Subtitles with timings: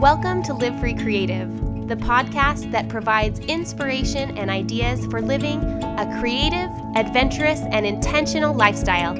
[0.00, 1.50] Welcome to Live Free Creative,
[1.88, 9.18] the podcast that provides inspiration and ideas for living a creative, adventurous, and intentional lifestyle.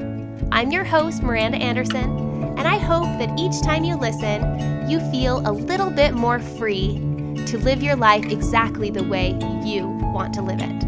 [0.52, 2.16] I'm your host, Miranda Anderson,
[2.56, 6.92] and I hope that each time you listen, you feel a little bit more free
[7.46, 9.30] to live your life exactly the way
[9.64, 10.84] you want to live it.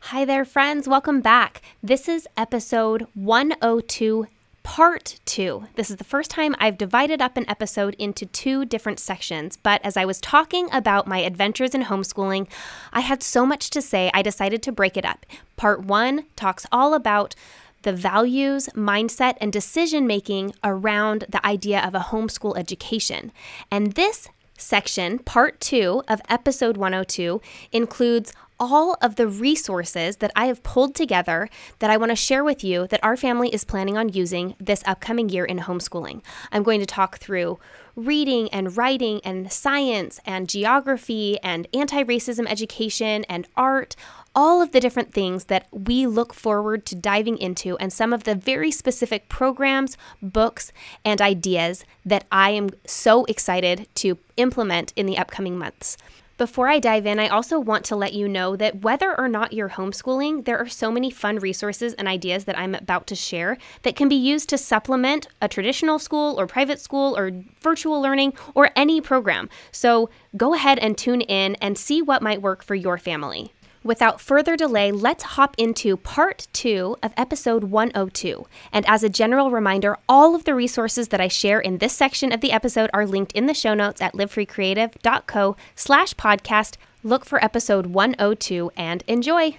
[0.00, 0.86] Hi there, friends.
[0.86, 1.62] Welcome back.
[1.82, 4.26] This is episode 102
[4.64, 5.66] part two.
[5.76, 9.80] This is the first time I've divided up an episode into two different sections, but
[9.84, 12.48] as I was talking about my adventures in homeschooling,
[12.92, 15.24] I had so much to say, I decided to break it up.
[15.56, 17.36] Part one talks all about
[17.82, 23.30] the values, mindset, and decision making around the idea of a homeschool education.
[23.70, 27.40] And this section, part two of episode 102,
[27.72, 31.48] includes all of the resources that I have pulled together
[31.80, 34.82] that I want to share with you that our family is planning on using this
[34.86, 36.22] upcoming year in homeschooling.
[36.52, 37.58] I'm going to talk through
[37.96, 43.96] reading and writing and science and geography and anti racism education and art,
[44.34, 48.24] all of the different things that we look forward to diving into, and some of
[48.24, 50.72] the very specific programs, books,
[51.04, 55.96] and ideas that I am so excited to implement in the upcoming months.
[56.44, 59.54] Before I dive in, I also want to let you know that whether or not
[59.54, 63.56] you're homeschooling, there are so many fun resources and ideas that I'm about to share
[63.80, 67.30] that can be used to supplement a traditional school or private school or
[67.62, 69.48] virtual learning or any program.
[69.72, 73.54] So go ahead and tune in and see what might work for your family.
[73.84, 78.46] Without further delay, let's hop into part two of episode 102.
[78.72, 82.32] And as a general reminder, all of the resources that I share in this section
[82.32, 86.78] of the episode are linked in the show notes at livefreecreative.co slash podcast.
[87.02, 89.58] Look for episode 102 and enjoy.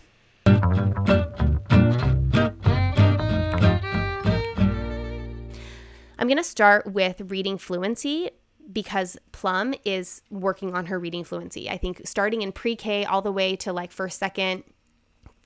[6.18, 8.32] I'm going to start with reading fluency
[8.72, 11.70] because Plum is working on her reading fluency.
[11.70, 14.64] I think starting in pre K all the way to like first, second,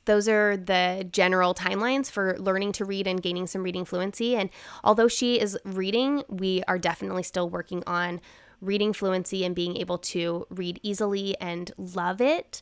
[0.06, 4.36] those are the general timelines for learning to read and gaining some reading fluency.
[4.36, 4.50] And
[4.84, 8.22] although she is reading, we are definitely still working on
[8.62, 12.62] reading fluency and being able to read easily and love it.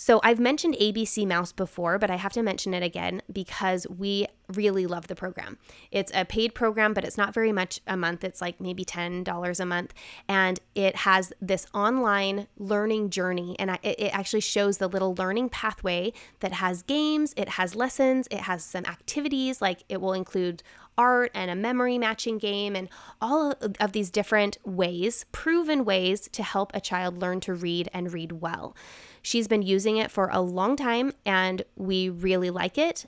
[0.00, 4.26] So I've mentioned ABC Mouse before, but I have to mention it again because we
[4.48, 5.58] really love the program.
[5.90, 8.24] It's a paid program, but it's not very much a month.
[8.24, 9.92] It's like maybe $10 a month.
[10.26, 13.56] And it has this online learning journey.
[13.58, 18.40] And it actually shows the little learning pathway that has games, it has lessons, it
[18.40, 20.62] has some activities, like it will include
[21.00, 22.90] art and a memory matching game and
[23.22, 28.12] all of these different ways, proven ways to help a child learn to read and
[28.12, 28.76] read well.
[29.22, 33.06] She's been using it for a long time and we really like it.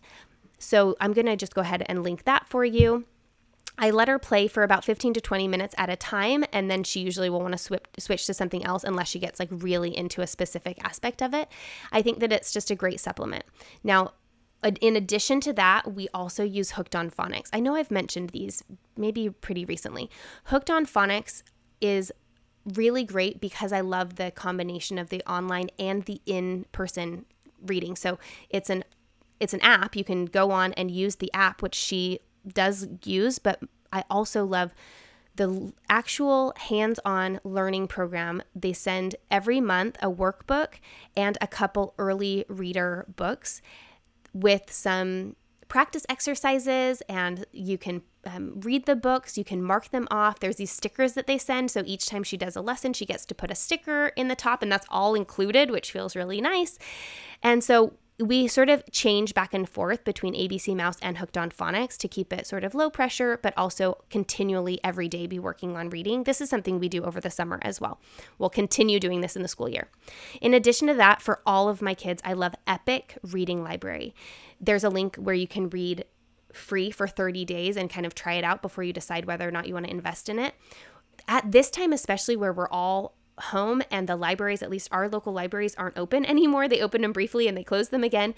[0.59, 3.05] So I'm going to just go ahead and link that for you.
[3.79, 6.85] I let her play for about 15 to 20 minutes at a time, and then
[6.85, 9.97] she usually will want to switch switch to something else unless she gets like really
[9.97, 11.49] into a specific aspect of it.
[11.91, 13.45] I think that it's just a great supplement.
[13.83, 14.13] Now,
[14.63, 17.49] in addition to that, we also use Hooked on Phonics.
[17.53, 18.63] I know I've mentioned these
[18.97, 20.11] maybe pretty recently.
[20.45, 21.43] Hooked on Phonics
[21.81, 22.13] is
[22.75, 27.27] really great because I love the combination of the online and the in-person
[27.67, 27.97] reading.
[27.97, 28.19] So
[28.51, 28.85] it's an
[29.41, 33.41] it's an app you can go on and use the app which she does use,
[33.41, 33.61] but
[33.93, 34.73] I also love
[35.35, 38.43] the actual hands-on learning program.
[38.55, 40.75] They send every month a workbook
[41.17, 43.63] and a couple early reader books
[44.33, 45.37] with some
[45.69, 50.39] practice exercises and you can um, read the books, you can mark them off.
[50.39, 51.71] There's these stickers that they send.
[51.71, 54.37] So each time she does a lesson, she gets to put a sticker in the
[54.37, 56.79] top, and that's all included, which feels really nice.
[57.43, 61.51] And so we sort of change back and forth between ABC Mouse and Hooked on
[61.51, 65.77] Phonics to keep it sort of low pressure, but also continually every day be working
[65.77, 66.25] on reading.
[66.25, 68.01] This is something we do over the summer as well.
[68.39, 69.89] We'll continue doing this in the school year.
[70.41, 74.15] In addition to that, for all of my kids, I love Epic Reading Library.
[74.61, 76.05] There's a link where you can read
[76.53, 79.53] free for 30 days and kind of try it out before you decide whether or
[79.53, 80.55] not you want to invest in it.
[81.27, 85.33] At this time, especially where we're all home and the libraries, at least our local
[85.33, 86.69] libraries, aren't open anymore.
[86.69, 88.35] They opened them briefly and they closed them again.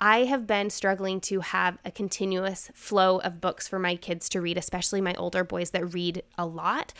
[0.00, 4.40] I have been struggling to have a continuous flow of books for my kids to
[4.40, 6.92] read, especially my older boys that read a lot.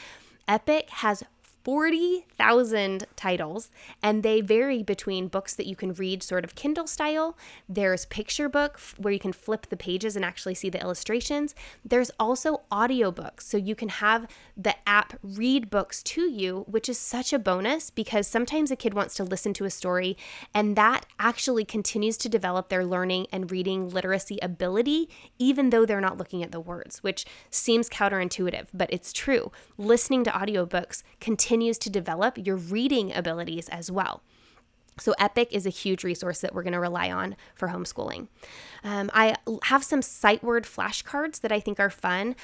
[0.49, 1.25] Epic has
[1.67, 3.71] 40,000 titles,
[4.01, 7.37] and they vary between books that you can read sort of Kindle style.
[7.69, 11.57] There's picture book where you can flip the pages and actually see the illustrations.
[11.85, 16.99] There's also audiobooks, so you can have the app read books to you, which is
[16.99, 20.17] such a bonus because sometimes a kid wants to listen to a story,
[20.55, 25.09] and that actually continues to develop their learning and reading literacy ability,
[25.41, 29.51] even though they're not looking at the words, which seems counterintuitive, but it's true.
[29.77, 34.23] Listening to audiobooks continues continues to develop your reading abilities as well.
[34.99, 38.29] So, Epic is a huge resource that we're going to rely on for homeschooling.
[38.85, 42.37] Um, I have some sight word flashcards that I think are fun.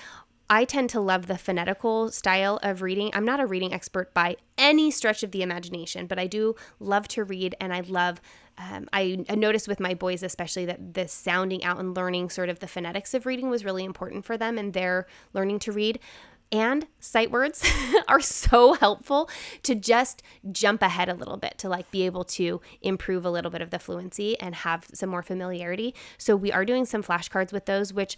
[0.48, 3.10] I tend to love the phonetical style of reading.
[3.12, 7.06] I'm not a reading expert by any stretch of the imagination, but I do love
[7.08, 8.18] to read and I love.
[8.58, 12.48] Um, I, I noticed with my boys, especially, that the sounding out and learning sort
[12.48, 15.98] of the phonetics of reading was really important for them and their learning to read
[16.52, 17.64] and sight words
[18.08, 19.28] are so helpful
[19.62, 20.22] to just
[20.52, 23.70] jump ahead a little bit to like be able to improve a little bit of
[23.70, 25.94] the fluency and have some more familiarity.
[26.18, 28.16] So we are doing some flashcards with those which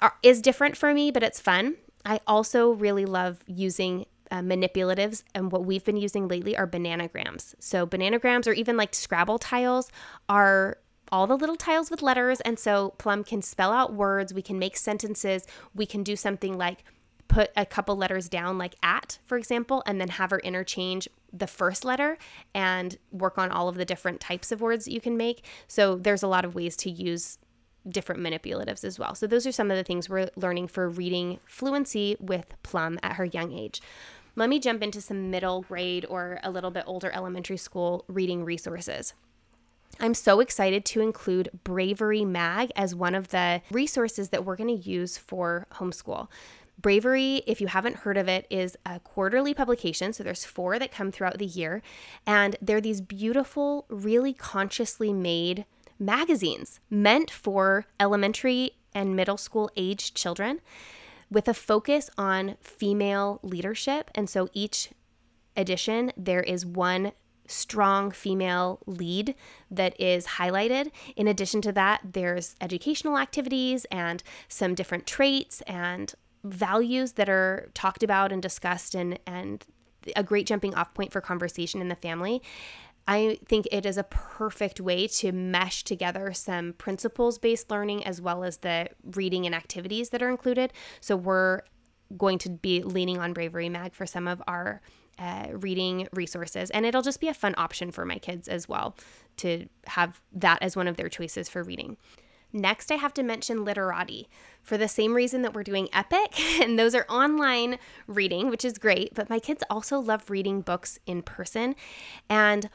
[0.00, 1.76] are, is different for me, but it's fun.
[2.04, 7.54] I also really love using uh, manipulatives and what we've been using lately are bananagrams.
[7.58, 9.90] So bananagrams or even like Scrabble tiles
[10.28, 10.78] are
[11.12, 14.58] all the little tiles with letters and so Plum can spell out words, we can
[14.58, 16.84] make sentences, we can do something like
[17.28, 21.46] put a couple letters down, like at, for example, and then have her interchange the
[21.46, 22.16] first letter
[22.54, 25.44] and work on all of the different types of words that you can make.
[25.68, 27.38] So there's a lot of ways to use
[27.88, 29.14] different manipulatives as well.
[29.14, 33.14] So those are some of the things we're learning for reading fluency with Plum at
[33.16, 33.80] her young age.
[34.34, 38.44] Let me jump into some middle grade or a little bit older elementary school reading
[38.44, 39.14] resources.
[39.98, 44.76] I'm so excited to include Bravery Mag as one of the resources that we're going
[44.76, 46.28] to use for homeschool.
[46.78, 50.12] Bravery, if you haven't heard of it, is a quarterly publication.
[50.12, 51.82] So there's four that come throughout the year.
[52.26, 55.64] And they're these beautiful, really consciously made
[55.98, 60.60] magazines meant for elementary and middle school aged children
[61.30, 64.10] with a focus on female leadership.
[64.14, 64.90] And so each
[65.56, 67.12] edition, there is one
[67.48, 69.34] strong female lead
[69.70, 70.90] that is highlighted.
[71.14, 76.14] In addition to that, there's educational activities and some different traits and
[76.48, 79.64] values that are talked about and discussed and and
[80.14, 82.42] a great jumping off point for conversation in the family.
[83.08, 88.20] I think it is a perfect way to mesh together some principles based learning as
[88.20, 90.72] well as the reading and activities that are included.
[91.00, 91.62] So we're
[92.16, 94.80] going to be leaning on Bravery Mag for some of our
[95.18, 98.96] uh, reading resources, and it'll just be a fun option for my kids as well
[99.38, 101.96] to have that as one of their choices for reading.
[102.52, 104.28] Next, I have to mention Literati
[104.62, 108.78] for the same reason that we're doing Epic, and those are online reading, which is
[108.78, 111.74] great, but my kids also love reading books in person.
[112.28, 112.68] And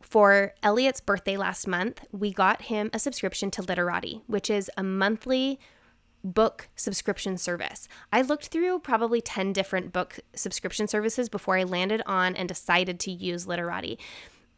[0.00, 4.82] for Elliot's birthday last month, we got him a subscription to Literati, which is a
[4.82, 5.58] monthly
[6.24, 7.88] book subscription service.
[8.12, 13.00] I looked through probably 10 different book subscription services before I landed on and decided
[13.00, 13.98] to use Literati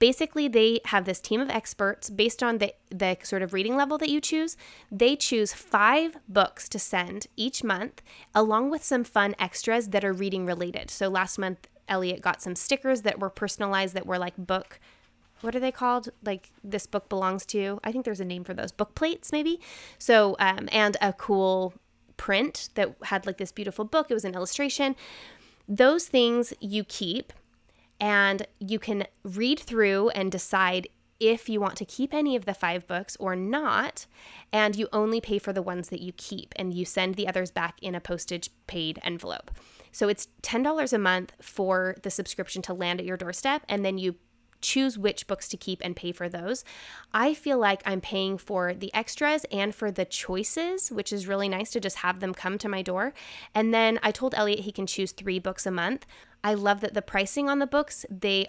[0.05, 3.97] basically they have this team of experts based on the, the sort of reading level
[3.97, 4.55] that you choose.
[4.93, 8.03] They choose five books to send each month
[8.35, 10.91] along with some fun extras that are reading related.
[10.91, 14.79] So last month elliot got some stickers that were personalized that were like book
[15.41, 16.11] what are they called?
[16.23, 18.73] Like this book belongs to i think there's a name for those.
[18.73, 19.59] Book plates maybe?
[19.99, 21.73] So um, and a cool
[22.19, 24.11] print that had like this beautiful book.
[24.11, 24.97] It was an illustration.
[25.67, 27.33] Those things you keep
[28.05, 32.53] and you can read through and decide if you want to keep any of the
[32.53, 34.05] five books or not.
[34.53, 37.51] And you only pay for the ones that you keep and you send the others
[37.51, 39.51] back in a postage paid envelope.
[39.91, 43.63] So it's $10 a month for the subscription to land at your doorstep.
[43.71, 44.17] And then you
[44.61, 46.63] choose which books to keep and pay for those.
[47.15, 51.49] I feel like I'm paying for the extras and for the choices, which is really
[51.49, 53.15] nice to just have them come to my door.
[53.55, 56.05] And then I told Elliot he can choose three books a month.
[56.45, 58.47] I love that the pricing on the books, they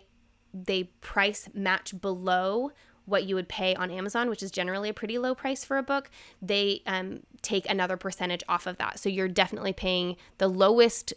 [0.54, 2.72] they price match below
[3.06, 5.84] what you would pay on Amazon, which is generally a pretty low price for a
[5.84, 6.10] book,
[6.42, 9.00] they um, take another percentage off of that.
[9.00, 11.14] So you're definitely paying the lowest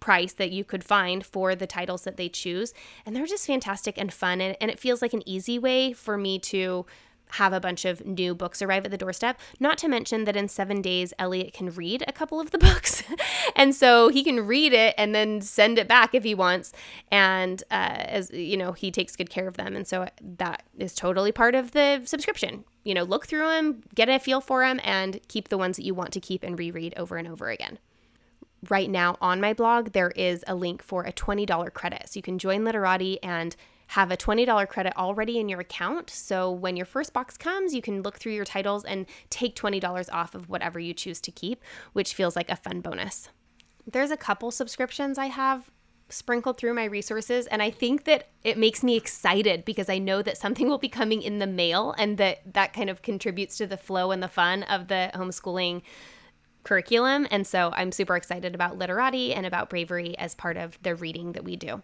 [0.00, 2.72] price that you could find for the titles that they choose.
[3.04, 4.40] And they're just fantastic and fun.
[4.40, 6.86] And, and it feels like an easy way for me to
[7.30, 9.38] have a bunch of new books arrive at the doorstep.
[9.58, 13.02] Not to mention that in seven days, Elliot can read a couple of the books.
[13.56, 16.72] and so he can read it and then send it back if he wants.
[17.10, 19.76] And uh, as you know, he takes good care of them.
[19.76, 22.64] And so that is totally part of the subscription.
[22.84, 25.84] You know, look through them, get a feel for them, and keep the ones that
[25.84, 27.78] you want to keep and reread over and over again
[28.70, 32.08] right now on my blog, there is a link for a $20 credit.
[32.08, 33.54] So you can join Literati and
[33.88, 36.10] have a $20 credit already in your account.
[36.10, 40.08] So when your first box comes, you can look through your titles and take $20
[40.12, 41.62] off of whatever you choose to keep,
[41.92, 43.28] which feels like a fun bonus.
[43.86, 45.70] There's a couple subscriptions I have
[46.08, 50.22] sprinkled through my resources and I think that it makes me excited because I know
[50.22, 53.66] that something will be coming in the mail and that that kind of contributes to
[53.66, 55.82] the flow and the fun of the homeschooling
[56.66, 60.96] curriculum and so I'm super excited about literati and about bravery as part of the
[60.96, 61.82] reading that we do.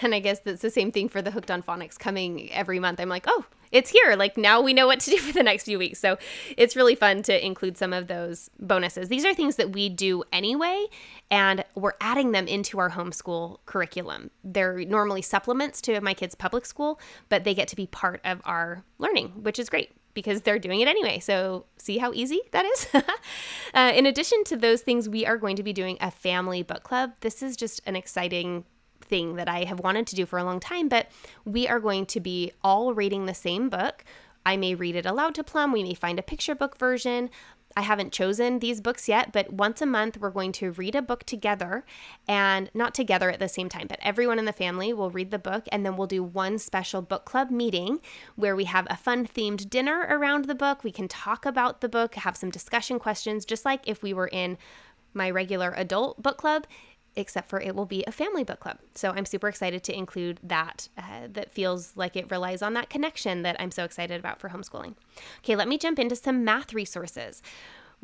[0.00, 3.00] And I guess that's the same thing for the Hooked on Phonics coming every month.
[3.00, 4.14] I'm like, oh, it's here.
[4.16, 5.98] Like now we know what to do for the next few weeks.
[5.98, 6.16] So
[6.56, 9.08] it's really fun to include some of those bonuses.
[9.08, 10.86] These are things that we do anyway,
[11.30, 14.30] and we're adding them into our homeschool curriculum.
[14.44, 18.40] They're normally supplements to my kids' public school, but they get to be part of
[18.44, 21.18] our learning, which is great because they're doing it anyway.
[21.18, 22.86] So, see how easy that is?
[23.74, 26.82] uh, in addition to those things, we are going to be doing a family book
[26.82, 27.12] club.
[27.20, 28.64] This is just an exciting
[29.00, 31.08] thing that I have wanted to do for a long time, but
[31.44, 34.04] we are going to be all reading the same book.
[34.46, 35.72] I may read it aloud to Plum.
[35.72, 37.30] We may find a picture book version.
[37.76, 41.02] I haven't chosen these books yet, but once a month we're going to read a
[41.02, 41.84] book together
[42.28, 45.38] and not together at the same time, but everyone in the family will read the
[45.38, 48.00] book and then we'll do one special book club meeting
[48.36, 50.84] where we have a fun themed dinner around the book.
[50.84, 54.28] We can talk about the book, have some discussion questions, just like if we were
[54.28, 54.56] in
[55.12, 56.66] my regular adult book club
[57.16, 58.78] except for it will be a family book club.
[58.94, 60.88] So I'm super excited to include that.
[60.96, 64.50] Uh, that feels like it relies on that connection that I'm so excited about for
[64.50, 64.94] homeschooling.
[65.38, 67.42] Okay, let me jump into some math resources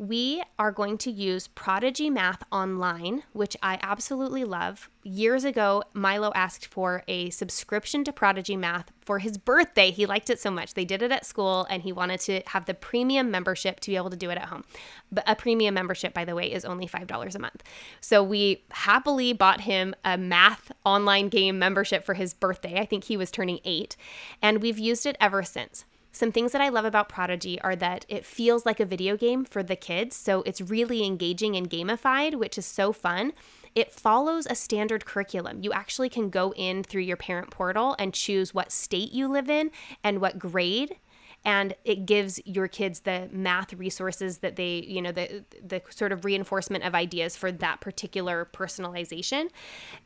[0.01, 4.89] we are going to use Prodigy Math Online, which I absolutely love.
[5.03, 9.91] Years ago, Milo asked for a subscription to Prodigy Math for his birthday.
[9.91, 10.73] He liked it so much.
[10.73, 13.95] They did it at school and he wanted to have the premium membership to be
[13.95, 14.63] able to do it at home.
[15.11, 17.61] But a premium membership, by the way, is only $5 a month.
[17.99, 22.79] So we happily bought him a math online game membership for his birthday.
[22.79, 23.95] I think he was turning eight.
[24.41, 25.85] And we've used it ever since.
[26.11, 29.45] Some things that I love about Prodigy are that it feels like a video game
[29.45, 30.15] for the kids.
[30.15, 33.33] So it's really engaging and gamified, which is so fun.
[33.73, 35.63] It follows a standard curriculum.
[35.63, 39.49] You actually can go in through your parent portal and choose what state you live
[39.49, 39.71] in
[40.03, 40.97] and what grade
[41.43, 46.11] and it gives your kids the math resources that they you know the the sort
[46.11, 49.49] of reinforcement of ideas for that particular personalization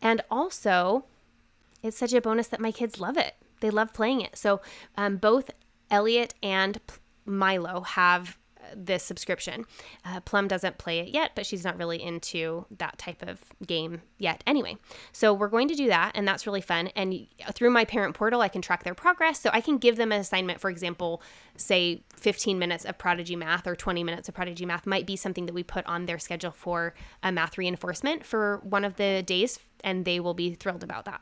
[0.01, 1.05] and also
[1.83, 4.61] it's such a bonus that my kids love it they love playing it so
[4.95, 5.51] um, both
[5.89, 6.79] Elliot and
[7.25, 8.37] Milo have
[8.75, 9.65] this subscription.
[10.03, 14.01] Uh, Plum doesn't play it yet, but she's not really into that type of game
[14.17, 14.77] yet anyway.
[15.11, 16.87] So we're going to do that, and that's really fun.
[16.95, 19.39] And through my parent portal, I can track their progress.
[19.39, 21.21] So I can give them an assignment, for example,
[21.57, 25.45] say 15 minutes of Prodigy Math or 20 minutes of Prodigy Math might be something
[25.45, 29.59] that we put on their schedule for a math reinforcement for one of the days,
[29.83, 31.21] and they will be thrilled about that.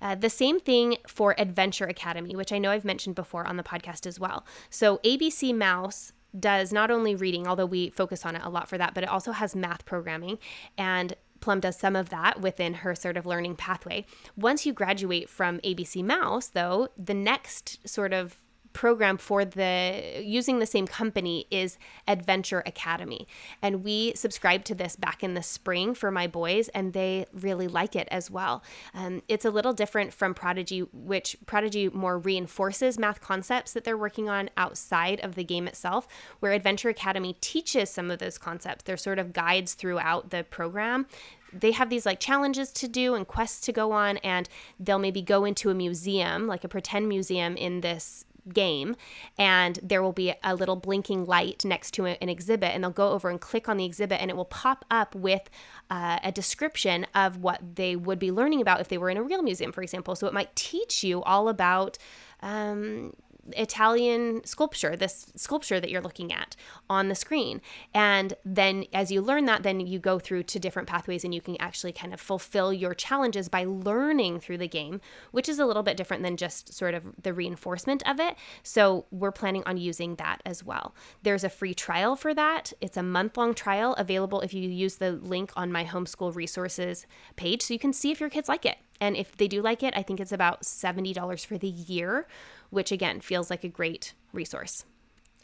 [0.00, 3.62] Uh, the same thing for Adventure Academy, which I know I've mentioned before on the
[3.62, 4.44] podcast as well.
[4.70, 8.78] So ABC Mouse does not only reading, although we focus on it a lot for
[8.78, 10.38] that, but it also has math programming.
[10.76, 14.04] And Plum does some of that within her sort of learning pathway.
[14.36, 18.40] Once you graduate from ABC Mouse, though, the next sort of
[18.76, 23.26] program for the using the same company is Adventure Academy.
[23.62, 27.68] And we subscribed to this back in the spring for my boys, and they really
[27.68, 28.62] like it as well.
[28.92, 33.96] Um, it's a little different from Prodigy, which Prodigy more reinforces math concepts that they're
[33.96, 36.06] working on outside of the game itself,
[36.40, 38.84] where Adventure Academy teaches some of those concepts.
[38.84, 41.06] They're sort of guides throughout the program
[41.52, 44.46] they have these like challenges to do and quests to go on and
[44.78, 48.96] they'll maybe go into a museum like a pretend museum in this game
[49.38, 53.10] and there will be a little blinking light next to an exhibit and they'll go
[53.10, 55.48] over and click on the exhibit and it will pop up with
[55.90, 59.22] uh, a description of what they would be learning about if they were in a
[59.22, 60.14] real museum for example.
[60.14, 61.98] So it might teach you all about
[62.40, 63.12] um,
[63.52, 66.56] Italian sculpture, this sculpture that you're looking at
[66.88, 67.60] on the screen.
[67.94, 71.40] And then as you learn that, then you go through to different pathways and you
[71.40, 75.00] can actually kind of fulfill your challenges by learning through the game,
[75.30, 78.36] which is a little bit different than just sort of the reinforcement of it.
[78.62, 80.94] So we're planning on using that as well.
[81.22, 82.72] There's a free trial for that.
[82.80, 87.06] It's a month long trial available if you use the link on my homeschool resources
[87.36, 88.76] page so you can see if your kids like it.
[89.00, 92.26] And if they do like it, I think it's about $70 for the year,
[92.70, 94.84] which again feels like a great resource.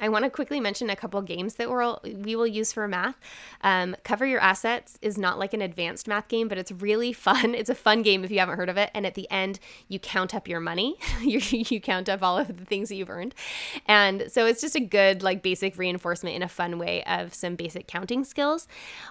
[0.02, 3.14] I want to quickly mention a couple games that we'll, we will use for math.
[3.60, 7.54] Um, Cover Your Assets is not like an advanced math game, but it's really fun.
[7.54, 8.90] It's a fun game if you haven't heard of it.
[8.94, 10.96] And at the end, you count up your money.
[11.22, 13.36] you, you count up all of the things that you've earned.
[13.86, 17.54] And so it's just a good, like, basic reinforcement in a fun way of some
[17.54, 18.66] basic counting skills.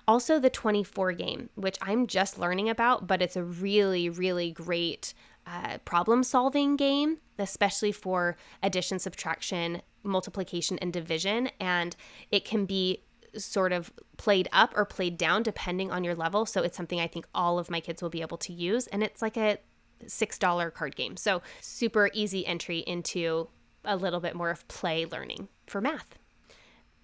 [0.10, 5.14] Also, the 24 game, which I'm just learning about, but it's a really, really great
[5.46, 11.50] uh, problem solving game, especially for addition, subtraction, multiplication, and division.
[11.60, 11.96] And
[12.32, 13.04] it can be
[13.38, 16.46] sort of played up or played down depending on your level.
[16.46, 18.88] So it's something I think all of my kids will be able to use.
[18.88, 19.58] And it's like a
[20.06, 21.18] $6 card game.
[21.18, 23.50] So super easy entry into
[23.86, 26.18] a little bit more of play learning for math.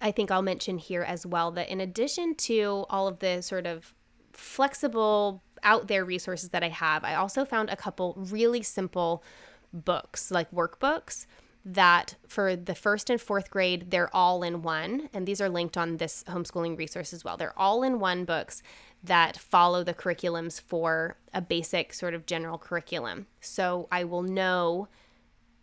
[0.00, 3.66] I think I'll mention here as well that in addition to all of the sort
[3.66, 3.94] of
[4.32, 9.22] flexible out there resources that I have, I also found a couple really simple
[9.72, 11.26] books, like workbooks
[11.64, 15.10] that for the first and fourth grade, they're all in one.
[15.12, 17.36] And these are linked on this homeschooling resource as well.
[17.36, 18.62] They're all in one books
[19.04, 23.26] that follow the curriculums for a basic sort of general curriculum.
[23.40, 24.88] So I will know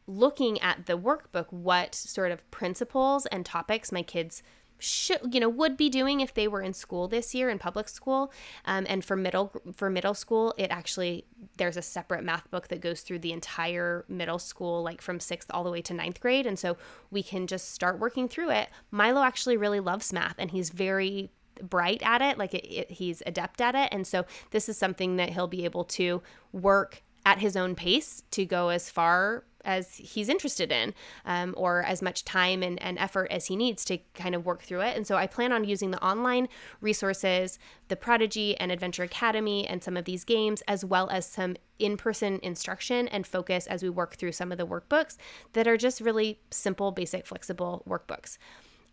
[0.08, 4.44] looking at the workbook what sort of principles and topics my kids
[4.80, 7.88] should you know would be doing if they were in school this year in public
[7.88, 8.32] school.
[8.66, 11.26] Um, and for middle for middle school it actually
[11.58, 15.50] there's a separate math book that goes through the entire middle school like from sixth
[15.54, 16.46] all the way to ninth grade.
[16.46, 16.78] And so
[17.12, 18.70] we can just start working through it.
[18.92, 22.38] Milo actually really loves math and he's very bright at it.
[22.38, 23.90] Like it, it, he's adept at it.
[23.92, 28.24] And so this is something that he'll be able to work at his own pace
[28.32, 30.94] to go as far as he's interested in
[31.26, 34.62] um, or as much time and, and effort as he needs to kind of work
[34.62, 34.96] through it.
[34.96, 36.48] And so I plan on using the online
[36.82, 41.56] resources, the Prodigy and Adventure Academy, and some of these games, as well as some
[41.80, 45.18] in person instruction and focus as we work through some of the workbooks
[45.54, 48.38] that are just really simple, basic, flexible workbooks.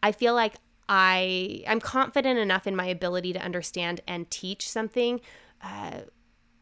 [0.02, 0.54] I feel like
[0.88, 5.20] I I'm confident enough in my ability to understand and teach something
[5.62, 6.00] uh,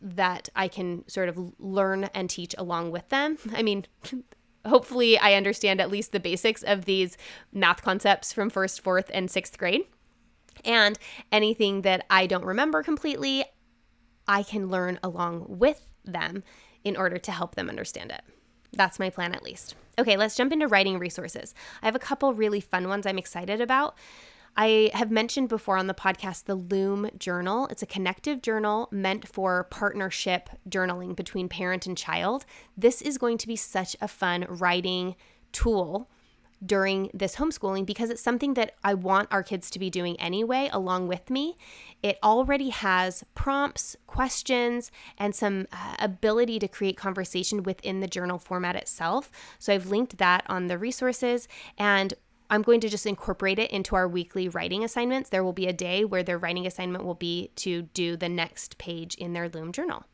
[0.01, 3.39] that I can sort of learn and teach along with them.
[3.55, 3.87] I mean,
[4.67, 7.17] hopefully, I understand at least the basics of these
[7.53, 9.83] math concepts from first, fourth, and sixth grade.
[10.65, 10.99] And
[11.33, 13.45] anything that I don't remember completely,
[14.29, 16.45] I can learn along with them
[16.85, 18.23] in order to help them understand it.
[18.73, 19.75] That's my plan, at least.
[19.99, 21.55] Okay, let's jump into writing resources.
[21.83, 23.97] I have a couple really fun ones I'm excited about.
[24.57, 27.67] I have mentioned before on the podcast the Loom Journal.
[27.71, 32.45] It's a connective journal meant for partnership journaling between parent and child.
[32.77, 35.17] This is going to be such a fun writing
[35.53, 36.11] tool
[36.65, 40.69] during this homeschooling because it's something that I want our kids to be doing anyway,
[40.73, 41.57] along with me.
[42.03, 48.39] It already has prompts, questions, and some uh, ability to create conversation within the journal
[48.39, 49.31] format itself.
[49.59, 51.49] So I've linked that on the resources.
[51.79, 52.13] And
[52.51, 55.31] I'm going to just incorporate it into our weekly writing assignments.
[55.31, 58.77] There will be a day where their writing assignment will be to do the next
[58.77, 60.05] page in their Loom journal.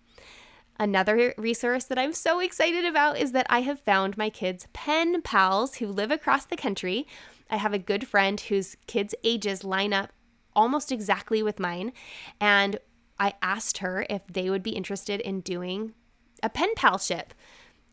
[0.78, 5.22] Another resource that I'm so excited about is that I have found my kids' pen
[5.22, 7.06] pals who live across the country.
[7.48, 10.12] I have a good friend whose kids' ages line up
[10.54, 11.92] almost exactly with mine.
[12.40, 12.78] And
[13.18, 15.94] I asked her if they would be interested in doing
[16.42, 17.32] a pen pal ship.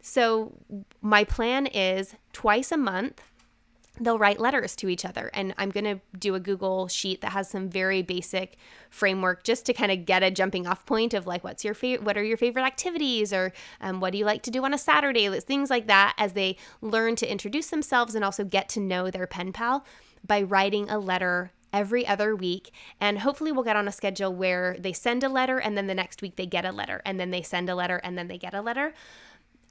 [0.01, 0.51] So,
[1.01, 3.21] my plan is twice a month
[3.99, 7.31] they'll write letters to each other and i'm going to do a google sheet that
[7.31, 8.57] has some very basic
[8.89, 12.03] framework just to kind of get a jumping off point of like what's your favorite
[12.03, 14.77] what are your favorite activities or um, what do you like to do on a
[14.77, 19.11] saturday things like that as they learn to introduce themselves and also get to know
[19.11, 19.85] their pen pal
[20.25, 22.71] by writing a letter every other week.
[23.01, 25.95] And hopefully, we'll get on a schedule where they send a letter and then the
[25.95, 28.37] next week they get a letter and then they send a letter and then they
[28.37, 28.93] get a letter.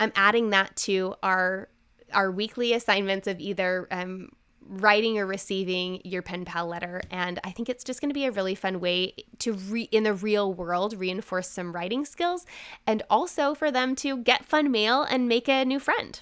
[0.01, 1.69] I'm adding that to our
[2.15, 4.31] our weekly assignments of either um,
[4.67, 8.25] writing or receiving your pen pal letter and i think it's just going to be
[8.25, 12.47] a really fun way to re- in the real world reinforce some writing skills
[12.87, 16.21] and also for them to get fun mail and make a new friend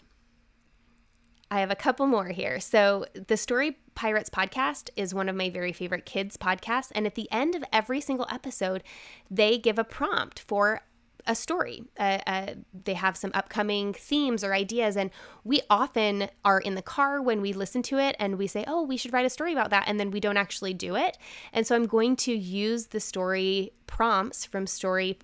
[1.53, 2.61] I have a couple more here.
[2.61, 6.93] So, the Story Pirates podcast is one of my very favorite kids podcasts.
[6.95, 8.85] And at the end of every single episode,
[9.29, 10.83] they give a prompt for
[11.27, 11.85] a story.
[11.99, 12.47] Uh, uh,
[12.85, 14.97] they have some upcoming themes or ideas.
[14.97, 15.11] And
[15.45, 18.83] we often are in the car when we listen to it and we say, oh,
[18.83, 19.85] we should write a story about that.
[19.87, 21.19] And then we don't actually do it.
[21.53, 25.19] And so I'm going to use the story prompts from Story.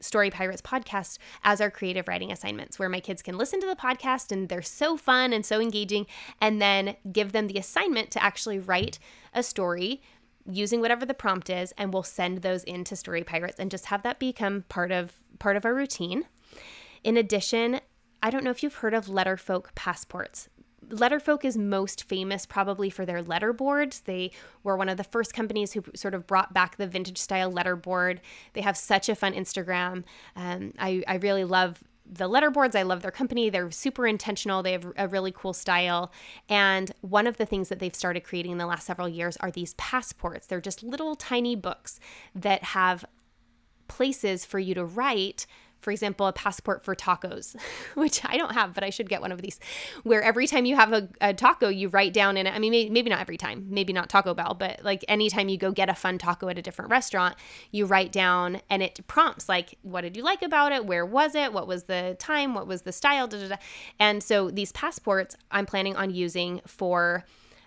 [0.00, 3.76] Story Pirates podcast as our creative writing assignments, where my kids can listen to the
[3.76, 6.08] podcast and they're so fun and so engaging,
[6.40, 8.98] and then give them the assignment to actually write
[9.32, 10.02] a story
[10.50, 14.02] using whatever the prompt is and we'll send those into story pirates and just have
[14.02, 16.24] that become part of part of our routine
[17.04, 17.80] in addition
[18.22, 20.48] i don't know if you've heard of letterfolk passports
[20.88, 24.04] Letterfolk is most famous probably for their letterboards.
[24.04, 27.52] They were one of the first companies who sort of brought back the vintage style
[27.52, 28.18] letterboard.
[28.52, 30.04] They have such a fun Instagram.
[30.36, 32.74] Um, I, I really love the letterboards.
[32.74, 33.48] I love their company.
[33.48, 34.62] They're super intentional.
[34.62, 36.12] They have a really cool style.
[36.48, 39.50] And one of the things that they've started creating in the last several years are
[39.50, 40.46] these passports.
[40.46, 41.98] They're just little tiny books
[42.34, 43.04] that have
[43.88, 45.46] places for you to write
[45.82, 47.56] for example, a passport for tacos,
[47.94, 49.60] which I don't have, but I should get one of these,
[50.04, 52.54] where every time you have a, a taco, you write down in it.
[52.54, 55.58] I mean, maybe, maybe, not every time, maybe not Taco Bell, but like anytime you
[55.58, 57.34] go get a fun taco at a different restaurant,
[57.72, 60.86] you write down and it prompts like, what did you like about it?
[60.86, 61.52] Where was it?
[61.52, 62.54] What was the time?
[62.54, 63.26] What was the style?
[63.26, 63.56] Da, da, da.
[63.98, 67.24] And so these passports I'm planning on using for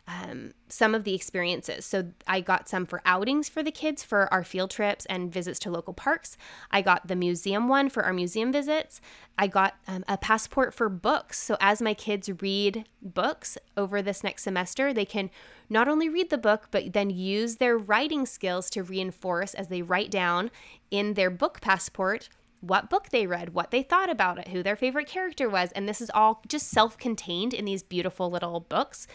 [0.08, 1.86] um, some of the experiences.
[1.86, 5.60] So I got some for outings for the kids for our field trips and visits
[5.60, 6.38] to local parks.
[6.70, 9.02] I got the museum one for our museum visits.
[9.38, 11.40] I got um, a passport for books.
[11.40, 15.32] So as my kids read books over this next semester, they can
[15.70, 19.82] not only read the book, but then use their writing skills to reinforce as they
[19.82, 20.52] write down
[20.92, 22.30] in their book passport
[22.62, 25.72] what book they read, what they thought about it, who their favorite character was.
[25.74, 29.08] And this is all just self contained in these beautiful little books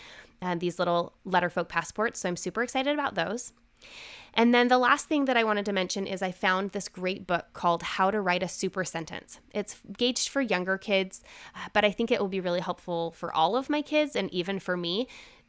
[0.43, 2.21] uh, these little Letterfolk passports.
[2.21, 3.53] So I'm super excited about those.
[4.35, 7.27] And then the last thing that I wanted to mention is I found this great
[7.27, 9.41] book called How to Write a Super Sentence.
[9.53, 11.23] It's gauged for younger kids,
[11.55, 14.33] uh, but I think it will be really helpful for all of my kids and
[14.33, 15.09] even for me.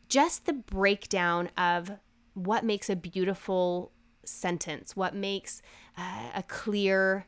[0.10, 1.91] Just the breakdown of
[2.34, 3.91] what makes a beautiful
[4.25, 5.62] sentence, what makes
[5.97, 7.27] uh, a clear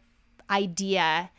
[0.50, 1.30] idea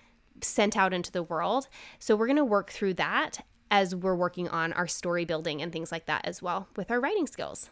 [0.43, 1.69] sent out into the world.
[1.99, 5.73] So we're going to work through that as we're working on our story building and
[5.73, 7.71] things like that as well with our writing skills.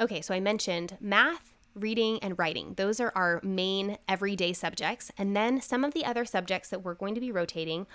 [0.00, 2.74] Okay, so I mentioned math, reading, and writing.
[2.74, 5.12] Those are our main everyday subjects.
[5.16, 7.86] And then some of the other subjects that we're going to be rotating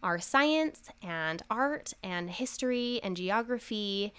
[0.00, 4.14] are science and art and history and geography.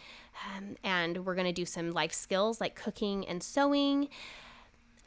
[0.46, 4.10] Um, and we're going to do some life skills like cooking and sewing.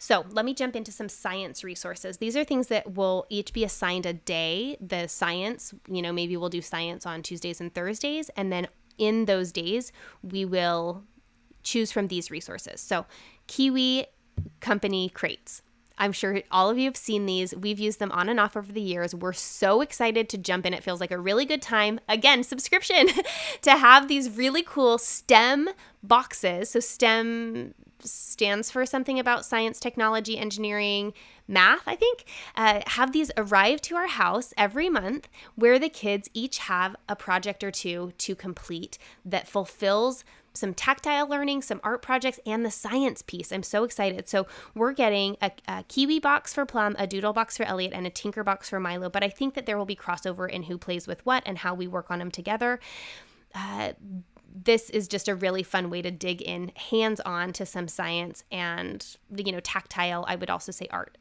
[0.05, 2.19] So let me jump into some science resources.
[2.19, 4.77] These are things that will each be assigned a day.
[4.79, 8.29] The science, you know, maybe we'll do science on Tuesdays and Thursdays.
[8.37, 11.05] And then in those days, we will
[11.63, 12.83] choose from these resources.
[12.83, 13.07] So,
[13.47, 14.05] Kiwi
[14.61, 15.63] Company crates.
[15.97, 17.57] I'm sure all of you have seen these.
[17.57, 19.15] We've used them on and off over the years.
[19.15, 20.75] We're so excited to jump in.
[20.75, 21.99] It feels like a really good time.
[22.11, 23.09] Again, subscription
[23.63, 25.71] to have these really cool STEM
[26.03, 26.69] boxes.
[26.69, 27.73] So, STEM
[28.05, 31.13] stands for something about science, technology, engineering,
[31.47, 32.25] math, I think,
[32.57, 37.17] uh, have these arrive to our house every month where the kids each have a
[37.17, 40.25] project or two to complete that fulfills
[40.57, 43.53] some tactile learning, some art projects, and the science piece.
[43.53, 44.29] I'm so excited.
[44.29, 48.07] So, we're getting a, a, Kiwi box for Plum, a Doodle box for Elliot, and
[48.07, 49.11] a Tinker box for Milo.
[49.11, 51.75] But I think that there will be crossover in who plays with what and how
[51.75, 52.79] we work on them together.
[53.53, 53.93] Uh,
[54.55, 58.45] this is just a really fun way to dig in hands on to some science
[58.53, 61.19] and, you know, tactile, I would also say art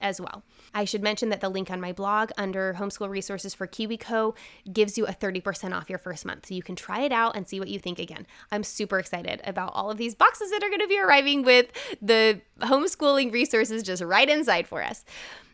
[0.00, 0.42] as well.
[0.74, 4.36] I should mention that the link on my blog under homeschool resources for KiwiCo
[4.72, 6.46] gives you a 30% off your first month.
[6.46, 8.26] So you can try it out and see what you think again.
[8.52, 11.72] I'm super excited about all of these boxes that are going to be arriving with
[12.02, 15.04] the homeschooling resources just right inside for us.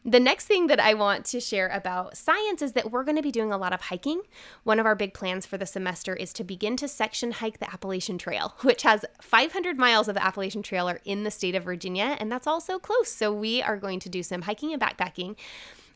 [0.04, 3.22] The next thing that I want to share about science is that we're going to
[3.22, 4.22] be doing a lot of hiking.
[4.64, 7.72] One of our big plans for the semester is to begin to section hike the
[7.72, 11.64] Appalachian Trail, which has 500 miles of the Appalachian Trail are in the state of
[11.64, 13.12] Virginia, and that's also close.
[13.12, 15.36] So we are going to do some hiking and backpacking.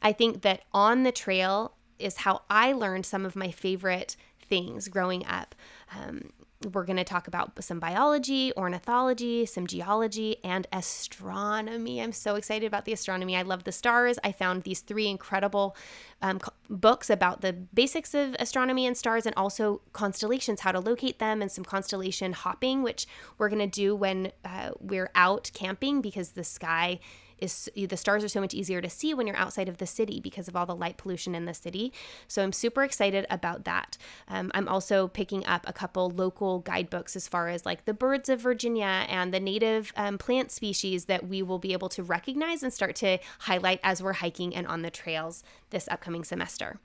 [0.00, 4.16] I think that on the trail is how I learned some of my favorite
[4.48, 5.56] things growing up.
[5.92, 6.30] Um,
[6.72, 12.00] we're going to talk about some biology, ornithology, some geology, and astronomy.
[12.00, 13.36] I'm so excited about the astronomy.
[13.36, 14.18] I love the stars.
[14.24, 15.76] I found these three incredible
[16.22, 16.40] um,
[16.70, 21.42] books about the basics of astronomy and stars and also constellations, how to locate them,
[21.42, 26.30] and some constellation hopping, which we're going to do when uh, we're out camping because
[26.30, 26.98] the sky
[27.38, 30.20] is the stars are so much easier to see when you're outside of the city
[30.20, 31.92] because of all the light pollution in the city.
[32.28, 33.98] So I'm super excited about that.
[34.28, 38.28] Um, I'm also picking up a couple local guidebooks as far as like the birds
[38.28, 42.62] of Virginia and the native um, plant species that we will be able to recognize
[42.62, 46.78] and start to highlight as we're hiking and on the trails this upcoming semester.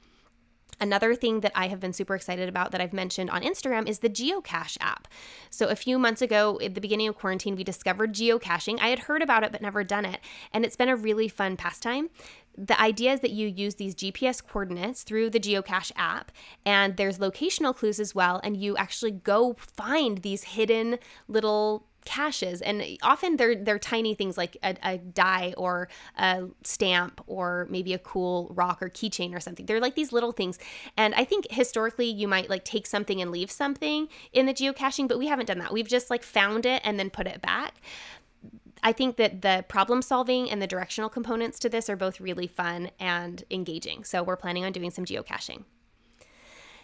[0.82, 4.00] Another thing that I have been super excited about that I've mentioned on Instagram is
[4.00, 5.08] the geocache app.
[5.52, 8.80] So, a few months ago, at the beginning of quarantine, we discovered geocaching.
[8.82, 10.20] I had heard about it but never done it,
[10.52, 12.10] and it's been a really fun pastime.
[12.58, 16.32] The idea is that you use these GPS coordinates through the geocache app,
[16.66, 22.62] and there's locational clues as well, and you actually go find these hidden little caches
[22.62, 25.88] and often they're they're tiny things like a, a, die or
[26.18, 30.32] a stamp or maybe a cool rock or keychain or something they're like these little
[30.32, 30.58] things
[30.98, 35.08] and i think historically you might like take something and leave something in the geocaching
[35.08, 37.76] but we haven't done that we've just like found it and then put it back
[38.84, 42.48] I think that the problem solving and the directional components to this are both really
[42.48, 44.04] fun and engaging.
[44.04, 45.66] So we're planning on doing some geocaching.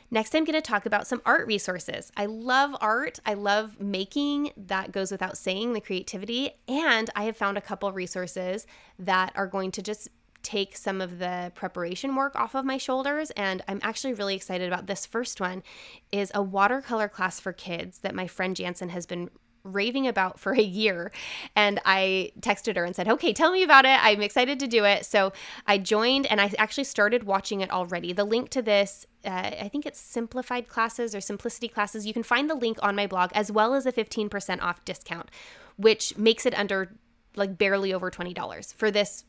[0.10, 2.12] Next, I'm going to talk about some art resources.
[2.16, 3.20] I love art.
[3.26, 6.52] I love making, that goes without saying, the creativity.
[6.68, 8.66] And I have found a couple resources
[8.98, 10.10] that are going to just
[10.44, 14.72] take some of the preparation work off of my shoulders and I'm actually really excited
[14.72, 15.62] about this first one
[16.10, 19.30] is a watercolor class for kids that my friend Jansen has been
[19.68, 21.12] raving about for a year.
[21.56, 24.04] And I texted her and said, okay, tell me about it.
[24.04, 25.06] I'm excited to do it.
[25.06, 25.34] So
[25.66, 28.14] I joined and I actually started watching it already.
[28.14, 32.06] The link to this, uh, I think it's simplified classes or simplicity classes.
[32.06, 35.30] You can find the link on my blog as well as a 15% off discount,
[35.76, 36.96] which makes it under
[37.36, 39.24] like barely over $20 for this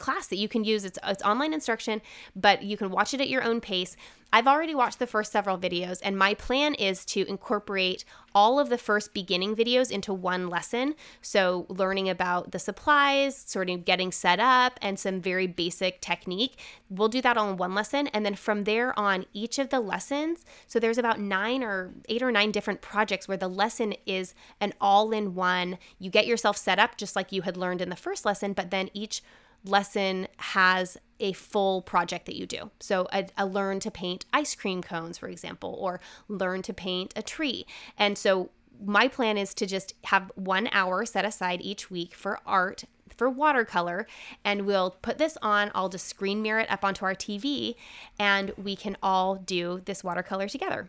[0.00, 0.84] class that you can use.
[0.84, 2.02] It's, it's online instruction,
[2.34, 3.96] but you can watch it at your own pace.
[4.32, 8.68] I've already watched the first several videos, and my plan is to incorporate all of
[8.68, 10.94] the first beginning videos into one lesson.
[11.20, 16.56] So, learning about the supplies, sort of getting set up, and some very basic technique.
[16.88, 18.06] We'll do that all in one lesson.
[18.08, 22.22] And then from there on, each of the lessons, so there's about nine or eight
[22.22, 25.76] or nine different projects where the lesson is an all in one.
[25.98, 28.70] You get yourself set up just like you had learned in the first lesson, but
[28.70, 29.22] then each
[29.64, 32.70] lesson has a full project that you do.
[32.80, 37.12] So, a, a, learn to paint ice cream cones, for example, or learn to paint
[37.14, 37.66] a tree.
[37.98, 38.50] And so,
[38.82, 42.84] my plan is to just have one hour set aside each week for art
[43.16, 44.06] for watercolor
[44.44, 47.74] and we'll put this on i'll just screen mirror it up onto our tv
[48.18, 50.88] and we can all do this watercolor together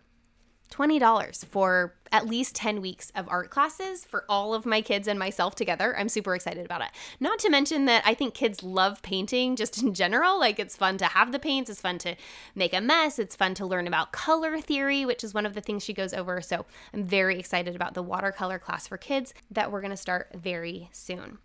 [0.71, 5.17] $20 for at least 10 weeks of art classes for all of my kids and
[5.17, 5.97] myself together.
[5.97, 6.89] I'm super excited about it.
[7.19, 10.39] Not to mention that I think kids love painting just in general.
[10.39, 12.15] Like it's fun to have the paints, it's fun to
[12.55, 15.62] make a mess, it's fun to learn about color theory, which is one of the
[15.62, 16.41] things she goes over.
[16.41, 20.89] So I'm very excited about the watercolor class for kids that we're to start very
[20.91, 21.38] soon.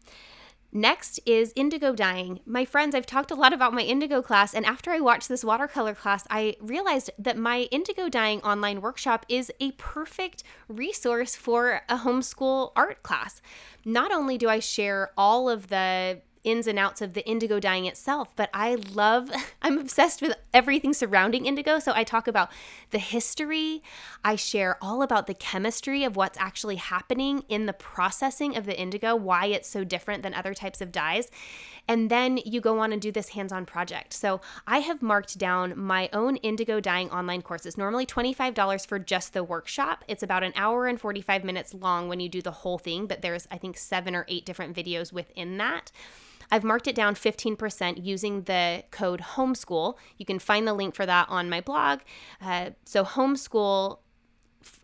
[0.77, 2.41] Next is indigo dyeing.
[2.45, 5.43] My friends, I've talked a lot about my indigo class, and after I watched this
[5.43, 11.81] watercolor class, I realized that my indigo dyeing online workshop is a perfect resource for
[11.89, 13.41] a homeschool art class.
[13.87, 17.85] Not only do I share all of the ins and outs of the indigo dyeing
[17.85, 19.31] itself, but I love,
[19.63, 21.79] I'm obsessed with everything surrounding indigo.
[21.79, 22.51] So I talk about
[22.91, 23.83] the history,
[24.25, 28.79] I share all about the chemistry of what's actually happening in the processing of the
[28.79, 31.31] indigo, why it's so different than other types of dyes.
[31.89, 34.13] And then you go on and do this hands on project.
[34.13, 39.33] So I have marked down my own indigo dyeing online courses, normally $25 for just
[39.33, 40.05] the workshop.
[40.09, 43.23] It's about an hour and 45 minutes long when you do the whole thing, but
[43.23, 45.91] there's, I think, seven or eight different videos within that.
[46.51, 49.97] I've marked it down 15% using the code homeschool.
[50.19, 52.01] You can find the link for that on my blog.
[52.41, 53.99] Uh, so, homeschool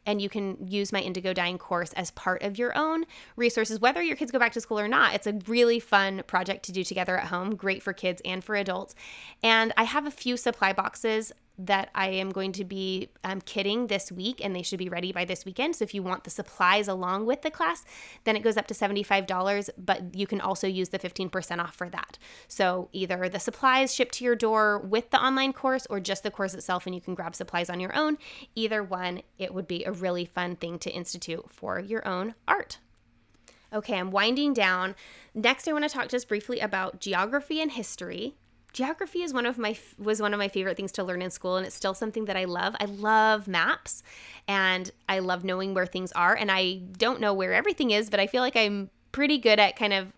[0.07, 3.05] and you can use my indigo dyeing course as part of your own
[3.37, 6.65] resources whether your kids go back to school or not it's a really fun project
[6.65, 8.95] to do together at home great for kids and for adults
[9.43, 13.89] and i have a few supply boxes that I am going to be um, kitting
[13.89, 15.77] this week, and they should be ready by this weekend.
[15.77, 17.85] So if you want the supplies along with the class,
[18.25, 21.89] then it goes up to $75, but you can also use the 15% off for
[21.91, 22.19] that.
[22.49, 26.31] So either the supplies shipped to your door with the online course or just the
[26.31, 28.19] course itself, and you can grab supplies on your own.
[28.55, 32.79] Either one, it would be a really fun thing to institute for your own art.
[33.73, 34.95] Okay, I'm winding down.
[35.35, 38.37] Next, I want to talk just briefly about geography and history
[38.73, 41.57] geography is one of my was one of my favorite things to learn in school
[41.57, 42.75] and it's still something that I love.
[42.81, 44.03] I love maps
[44.49, 48.21] and I love knowing where things are and I don't know where everything is, but
[48.21, 50.13] I feel like I'm pretty good at kind of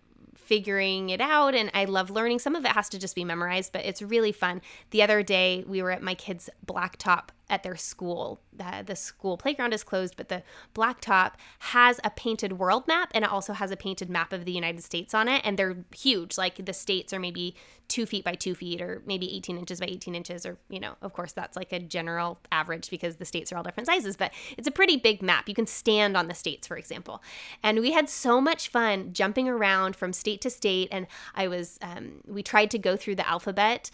[0.45, 2.39] figuring it out and I love learning.
[2.39, 4.61] Some of it has to just be memorized, but it's really fun.
[4.91, 8.39] The other day we were at my kids' blacktop at their school.
[8.53, 10.43] The school playground is closed, but the
[10.75, 14.51] blacktop has a painted world map and it also has a painted map of the
[14.51, 15.41] United States on it.
[15.43, 16.37] And they're huge.
[16.37, 17.55] Like the states are maybe
[17.87, 20.45] two feet by two feet or maybe 18 inches by 18 inches.
[20.45, 23.63] Or, you know, of course, that's like a general average because the states are all
[23.63, 25.47] different sizes, but it's a pretty big map.
[25.47, 27.21] You can stand on the states, for example.
[27.63, 30.89] And we had so much fun jumping around from state to state.
[30.91, 33.91] And I was, um, we tried to go through the alphabet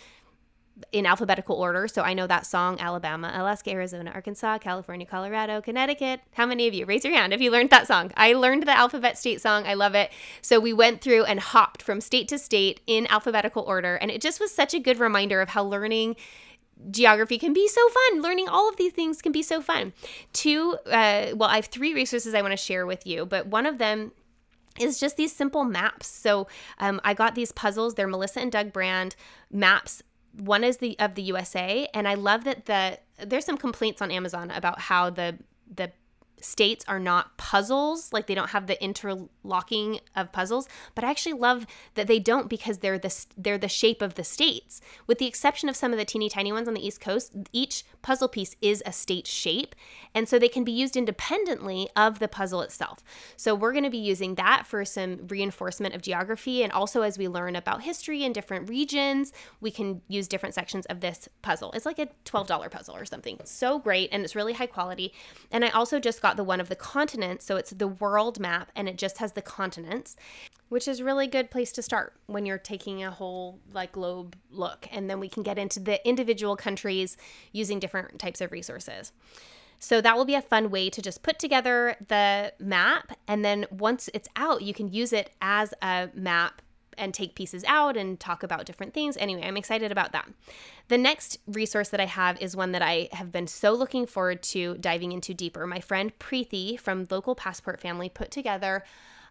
[0.92, 1.88] in alphabetical order.
[1.88, 6.22] So I know that song Alabama, Alaska, Arizona, Arkansas, California, Colorado, Connecticut.
[6.34, 6.86] How many of you?
[6.86, 8.12] Raise your hand if you learned that song.
[8.18, 9.66] I learned the alphabet state song.
[9.66, 10.12] I love it.
[10.42, 13.96] So we went through and hopped from state to state in alphabetical order.
[13.96, 16.16] And it just was such a good reminder of how learning
[16.90, 18.22] geography can be so fun.
[18.22, 19.94] Learning all of these things can be so fun.
[20.34, 23.66] Two, uh, well, I have three resources I want to share with you, but one
[23.66, 24.14] of them
[24.80, 26.08] is just these simple maps.
[26.08, 26.48] So
[26.80, 27.96] um, I got these puzzles.
[27.96, 29.16] They're Melissa and Doug Brand
[29.52, 30.02] maps
[30.34, 34.12] one is the of the USA, and I love that the there's some complaints on
[34.12, 35.38] Amazon about how the
[35.74, 35.92] the
[36.40, 38.82] states are not puzzles like they don't have the
[39.44, 43.68] interlocking of puzzles but i actually love that they don't because they're the they're the
[43.68, 44.82] shape of the states.
[45.08, 47.84] With the exception of some of the teeny tiny ones on the east coast each
[48.02, 49.76] puzzle piece is a state shape
[50.14, 53.04] and so they can be used independently of the puzzle itself.
[53.38, 57.18] So we're going to be using that for some reinforcement of geography and also as
[57.18, 61.72] we learn about history in different regions we can use different sections of this puzzle.
[61.74, 63.40] It's like a $12 puzzle or something.
[63.44, 65.14] So great and it's really high quality.
[65.52, 67.46] And i also just got the one of the continents.
[67.46, 70.16] So it's the world map and it just has the continents,
[70.70, 74.88] which is really good place to start when you're taking a whole like globe look.
[74.92, 77.18] And then we can get into the individual countries
[77.52, 79.12] using different types of resources.
[79.80, 83.18] So that will be a fun way to just put together the map.
[83.28, 86.62] And then once it's out, you can use it as a map
[86.98, 89.18] and take pieces out and talk about different things.
[89.18, 90.30] Anyway, I'm excited about that.
[90.88, 94.44] The next resource that I have is one that I have been so looking forward
[94.44, 95.66] to diving into deeper.
[95.66, 98.84] My friend Preeti from Local Passport Family put together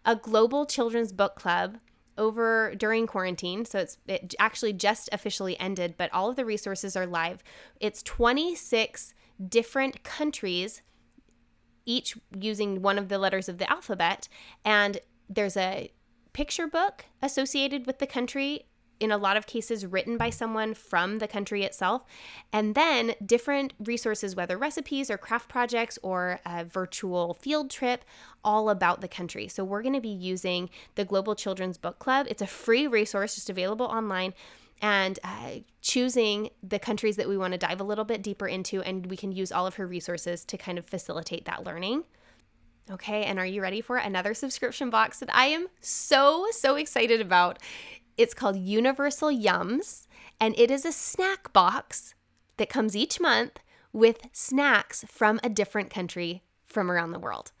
[0.05, 1.77] a global children's book club
[2.17, 3.65] over during quarantine.
[3.65, 7.43] So it's it actually just officially ended, but all of the resources are live.
[7.79, 9.13] It's 26
[9.49, 10.81] different countries
[11.85, 14.27] each using one of the letters of the alphabet
[14.63, 15.91] and there's a
[16.31, 18.67] picture book associated with the country
[19.01, 22.03] in a lot of cases written by someone from the country itself,
[22.53, 28.05] and then different resources, whether recipes or craft projects or a virtual field trip,
[28.43, 29.47] all about the country.
[29.47, 32.27] So, we're going to be using the Global Children's Book Club.
[32.29, 34.33] It's a free resource just available online.
[34.83, 38.81] And uh, choosing the countries that we want to dive a little bit deeper into,
[38.81, 42.03] and we can use all of her resources to kind of facilitate that learning.
[42.89, 47.21] Okay, and are you ready for another subscription box that I am so, so excited
[47.21, 47.59] about?
[48.21, 50.05] It's called Universal Yums,
[50.39, 52.13] and it is a snack box
[52.57, 53.57] that comes each month
[53.93, 57.51] with snacks from a different country from around the world.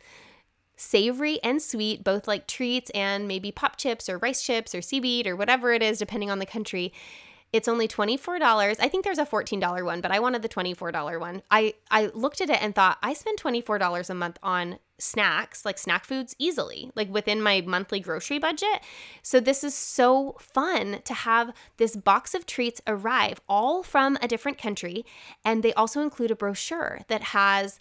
[0.77, 5.25] Savory and sweet, both like treats and maybe pop chips or rice chips or seaweed
[5.25, 6.93] or whatever it is, depending on the country.
[7.51, 8.77] It's only $24.
[8.79, 11.41] I think there's a $14 one, but I wanted the $24 one.
[11.49, 15.77] I, I looked at it and thought, I spend $24 a month on snacks, like
[15.77, 18.81] snack foods, easily, like within my monthly grocery budget.
[19.21, 24.27] So, this is so fun to have this box of treats arrive all from a
[24.27, 25.05] different country.
[25.43, 27.79] And they also include a brochure that has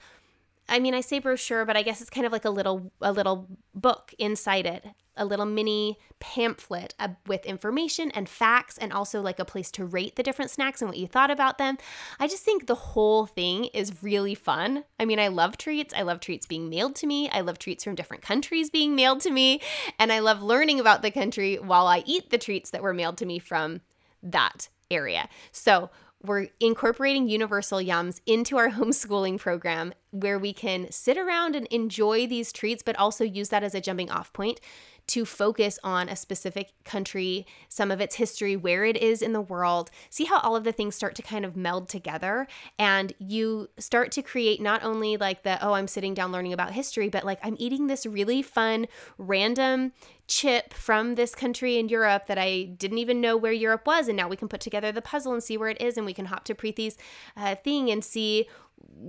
[0.70, 3.12] I mean, I say brochure, but I guess it's kind of like a little a
[3.12, 4.86] little book inside it,
[5.20, 9.84] a little mini pamphlet uh, with information and facts, and also like a place to
[9.84, 11.78] rate the different snacks and what you thought about them.
[12.18, 14.84] I just think the whole thing is really fun.
[14.98, 15.94] I mean, I love treats.
[15.94, 17.28] I love treats being mailed to me.
[17.28, 19.60] I love treats from different countries being mailed to me,
[19.98, 23.18] and I love learning about the country while I eat the treats that were mailed
[23.18, 23.82] to me from
[24.22, 25.28] that area.
[25.52, 25.90] So
[26.22, 32.26] we're incorporating universal yums into our homeschooling program where we can sit around and enjoy
[32.26, 34.60] these treats, but also use that as a jumping off point
[35.08, 39.40] to focus on a specific country, some of its history, where it is in the
[39.40, 39.90] world.
[40.08, 42.46] See how all of the things start to kind of meld together
[42.78, 46.72] and you start to create not only like the, oh, I'm sitting down learning about
[46.72, 48.86] history, but like I'm eating this really fun,
[49.18, 49.92] random
[50.30, 54.06] chip from this country in Europe that I didn't even know where Europe was.
[54.06, 55.96] And now we can put together the puzzle and see where it is.
[55.96, 56.96] And we can hop to Preeti's
[57.36, 58.48] uh, thing and see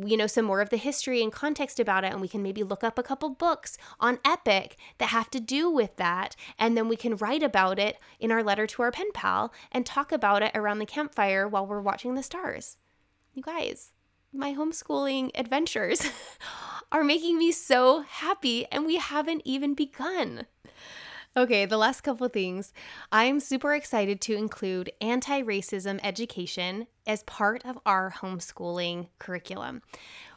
[0.04, 2.62] you know some more of the history and context about it and we can maybe
[2.62, 6.90] look up a couple books on epic that have to do with that and then
[6.90, 10.44] we can write about it in our letter to our pen pal and talk about
[10.44, 12.78] it around the campfire while we're watching the stars
[13.34, 13.94] you guys
[14.34, 16.06] my homeschooling adventures
[16.92, 20.46] are making me so happy and we haven't even begun
[21.38, 22.74] Okay, the last couple things.
[23.10, 29.82] I'm super excited to include anti racism education as part of our homeschooling curriculum.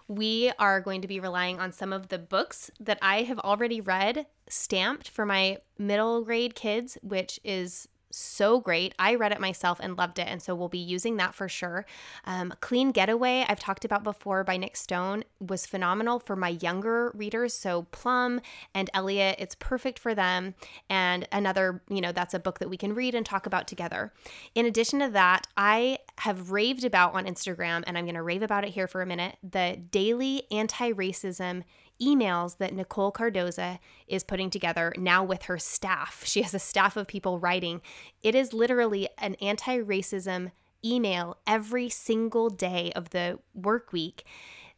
[0.06, 3.80] We are going to be relying on some of the books that I have already
[3.80, 8.94] read stamped for my middle grade kids, which is so great.
[8.98, 10.28] I read it myself and loved it.
[10.28, 11.84] And so we'll be using that for sure.
[12.24, 17.10] Um, Clean Getaway, I've talked about before by Nic Stone, was phenomenal for my younger
[17.14, 17.54] readers.
[17.54, 18.40] So Plum
[18.74, 20.54] and Elliot, it's perfect for them.
[20.88, 24.12] And another, you know, that's a book that we can read and talk about together.
[24.54, 28.42] In addition to that, I have raved about on Instagram, and I'm going to rave
[28.42, 31.64] about it here for a minute the daily anti racism
[32.00, 36.22] emails that Nicole Cardoza is putting together now with her staff.
[36.24, 37.80] She has a staff of people writing.
[38.22, 40.50] It is literally an anti racism
[40.84, 44.24] email every single day of the work week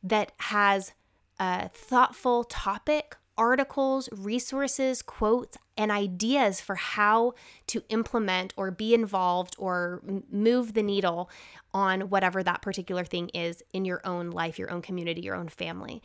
[0.03, 0.93] that has
[1.39, 7.35] a thoughtful topic, articles, resources, quotes, and ideas for how
[7.67, 11.29] to implement or be involved or move the needle
[11.75, 15.49] on whatever that particular thing is in your own life, your own community, your own
[15.49, 16.03] family.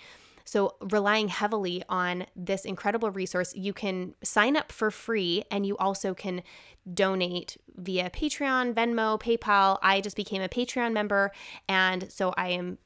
[0.52, 5.78] So, relying heavily on this incredible resource, you can sign up for free and you
[5.78, 6.44] also can
[6.94, 9.78] donate via Patreon, Venmo, PayPal.
[9.82, 11.32] I just became a Patreon member.
[11.70, 12.80] And so I am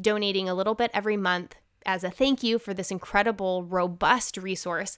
[0.00, 4.96] donating a little bit every month as a thank you for this incredible, robust resource.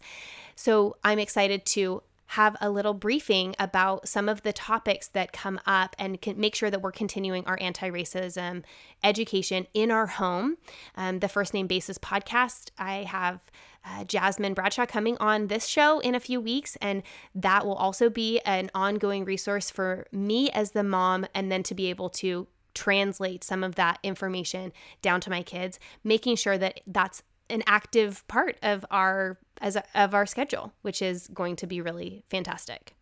[0.56, 5.58] So I'm excited to have a little briefing about some of the topics that come
[5.66, 8.62] up and can make sure that we're continuing our anti racism
[9.02, 10.56] education in our home.
[10.94, 13.40] Um, the First Name Basis podcast, I have
[13.84, 17.02] uh, Jasmine Bradshaw coming on this show in a few weeks, and
[17.34, 21.74] that will also be an ongoing resource for me as the mom, and then to
[21.74, 24.72] be able to translate some of that information
[25.02, 29.84] down to my kids, making sure that that's an active part of our as a,
[29.94, 32.94] of our schedule, which is going to be really fantastic.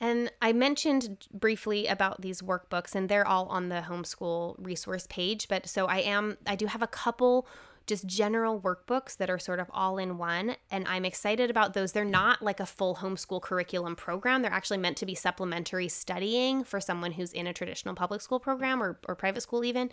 [0.00, 5.46] And I mentioned briefly about these workbooks, and they're all on the homeschool resource page.
[5.46, 7.46] But so I am, I do have a couple
[7.86, 10.54] just general workbooks that are sort of all in one.
[10.70, 11.92] And I'm excited about those.
[11.92, 16.64] They're not like a full homeschool curriculum program, they're actually meant to be supplementary studying
[16.64, 19.90] for someone who's in a traditional public school program or, or private school, even.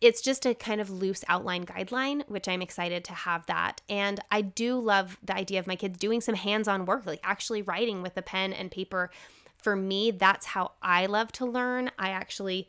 [0.00, 3.80] It's just a kind of loose outline guideline, which I'm excited to have that.
[3.88, 7.20] And I do love the idea of my kids doing some hands on work, like
[7.22, 9.10] actually writing with a pen and paper.
[9.56, 11.90] For me, that's how I love to learn.
[11.98, 12.68] I actually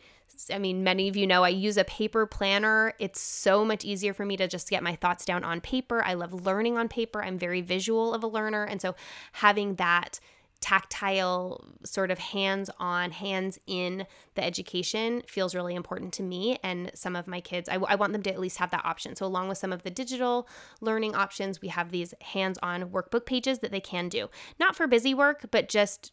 [0.54, 2.94] I mean, many of you know I use a paper planner.
[3.00, 6.04] It's so much easier for me to just get my thoughts down on paper.
[6.04, 7.24] I love learning on paper.
[7.24, 8.64] I'm very visual of a learner.
[8.64, 8.96] And so
[9.34, 10.20] having that
[10.60, 14.05] tactile, sort of hands on, hands in
[14.36, 17.70] the education feels really important to me and some of my kids.
[17.70, 19.16] I, I, want them to at least have that option.
[19.16, 20.47] So, along with some of the digital
[20.82, 24.30] learning options, we have these hands on workbook pages that they can do.
[24.60, 26.12] Not for busy work, but just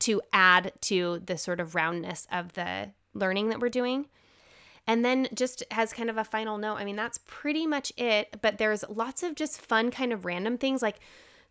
[0.00, 4.06] to add to the sort of roundness of the learning that we're doing.
[4.86, 8.36] And then, just as kind of a final note, I mean, that's pretty much it.
[8.42, 11.00] But there's lots of just fun, kind of random things like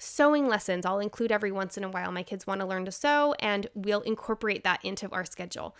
[0.03, 0.85] sewing lessons.
[0.85, 2.11] I'll include every once in a while.
[2.11, 5.75] My kids want to learn to sew, and we'll incorporate that into our schedule.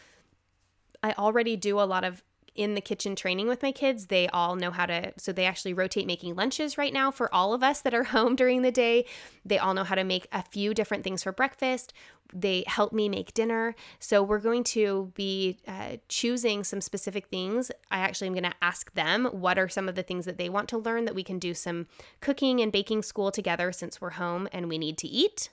[1.02, 2.24] I already do a lot of
[2.56, 4.08] in the kitchen training with my kids.
[4.08, 7.54] They all know how to, so they actually rotate making lunches right now for all
[7.54, 9.06] of us that are home during the day.
[9.46, 11.94] They all know how to make a few different things for breakfast.
[12.34, 13.76] They help me make dinner.
[14.00, 17.72] So we're going to be uh, choosing some specific things.
[17.92, 20.50] I actually am going to ask them what are some of the things that they
[20.50, 21.88] want to learn that we can do some
[22.22, 25.50] cooking and baking school together since we're home and we need to eat.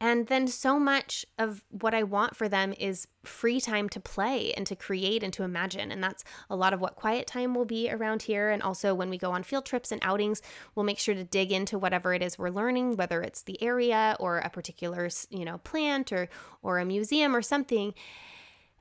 [0.00, 4.52] And then so much of what I want for them is free time to play
[4.52, 5.90] and to create and to imagine.
[5.90, 8.50] And that's a lot of what quiet time will be around here.
[8.50, 10.40] And also when we go on field trips and outings,
[10.74, 14.16] we'll make sure to dig into whatever it is we're learning, whether it's the area
[14.20, 16.28] or a particular, you know, plant or
[16.62, 17.92] or a museum or something.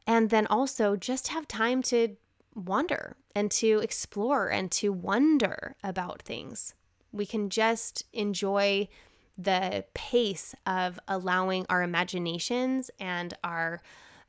[0.06, 2.16] And then also just have time to
[2.54, 6.76] wander and to explore and to wonder about things.
[7.12, 8.88] We can just enjoy
[9.38, 13.82] the pace of allowing our imaginations and our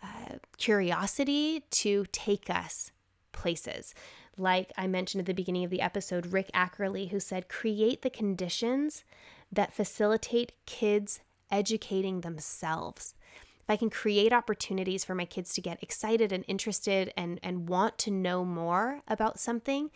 [0.02, 2.92] uh, curiosity to take us
[3.32, 3.94] places.
[4.36, 8.11] Like I mentioned at the beginning of the episode, Rick Ackerly, who said, create the
[8.11, 9.04] conditions
[9.50, 13.14] that facilitate kids educating themselves.
[13.34, 17.68] If I can create opportunities for my kids to get excited and interested and, and
[17.68, 19.90] want to know more about something,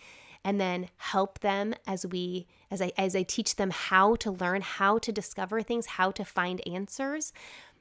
[0.44, 4.62] and then help them as we as I as I teach them how to learn,
[4.62, 7.32] how to discover things, how to find answers.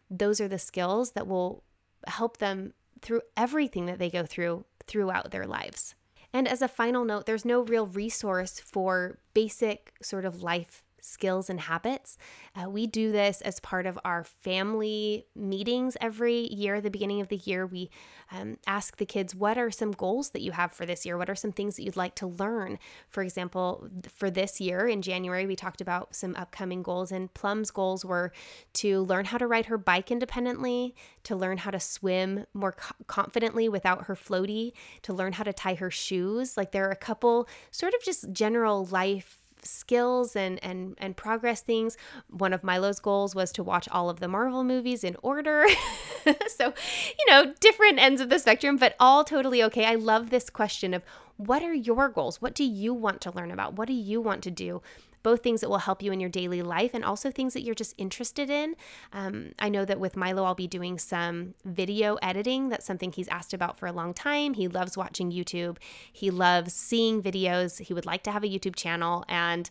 [0.09, 1.64] Those are the skills that will
[2.07, 5.95] help them through everything that they go through throughout their lives.
[6.34, 11.49] And as a final note, there's no real resource for basic sort of life skills
[11.49, 12.17] and habits.
[12.55, 16.75] Uh, we do this as part of our family meetings every year.
[16.75, 17.89] At the beginning of the year, we
[18.31, 21.17] um, ask the kids, What are some goals that you have for this year?
[21.17, 22.79] What are some things that you'd like to learn?
[23.09, 27.71] For example, for this year in January, we talked about some upcoming goals, and Plum's
[27.71, 28.31] goals were
[28.73, 32.95] to learn how to ride her bike independently, to learn how to swim more co-
[33.07, 34.71] confidently without her floaty,
[35.01, 36.55] to learn how to tie her shoes.
[36.57, 41.62] Like there are a couple sort of just general life skills and and and progress
[41.62, 41.97] things.
[42.30, 45.66] One of Milo's goals was to watch all of the Marvel movies in order.
[46.47, 46.74] so,
[47.20, 49.86] you know, different ends of the spectrum, but all totally okay.
[49.86, 51.03] I love this question of
[51.38, 52.41] what are your goals?
[52.41, 53.74] What do you want to learn about?
[53.74, 54.82] What do you want to do?
[55.24, 57.76] Both things that will help you in your daily life and also things that you're
[57.76, 58.76] just interested in.
[59.13, 62.69] Um, I know that with Milo, I'll be doing some video editing.
[62.69, 64.53] That's something he's asked about for a long time.
[64.53, 65.78] He loves watching YouTube,
[66.11, 67.80] he loves seeing videos.
[67.80, 69.24] He would like to have a YouTube channel.
[69.28, 69.69] And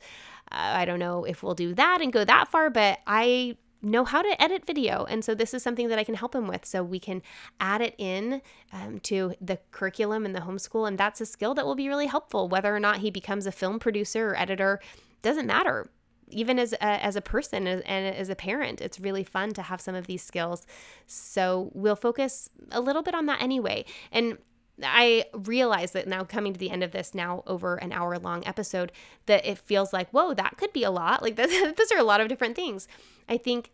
[0.50, 4.04] uh, I don't know if we'll do that and go that far, but I know
[4.04, 5.04] how to edit video.
[5.04, 6.66] And so this is something that I can help him with.
[6.66, 7.22] So we can
[7.60, 8.42] add it in
[8.72, 10.86] um, to the curriculum and the homeschool.
[10.86, 13.52] And that's a skill that will be really helpful, whether or not he becomes a
[13.52, 14.80] film producer or editor
[15.22, 15.90] doesn't matter.
[16.32, 19.80] Even as a, as a person and as a parent it's really fun to have
[19.80, 20.66] some of these skills.
[21.06, 23.84] So we'll focus a little bit on that anyway.
[24.12, 24.38] And
[24.82, 28.46] I realize that now coming to the end of this now over an hour long
[28.46, 28.92] episode
[29.26, 31.22] that it feels like whoa that could be a lot.
[31.22, 32.86] Like this, those are a lot of different things.
[33.28, 33.70] I think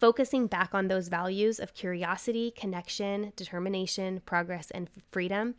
[0.00, 5.54] focusing back on those values of curiosity connection determination progress and freedom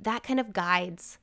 [0.00, 1.18] that kind of guides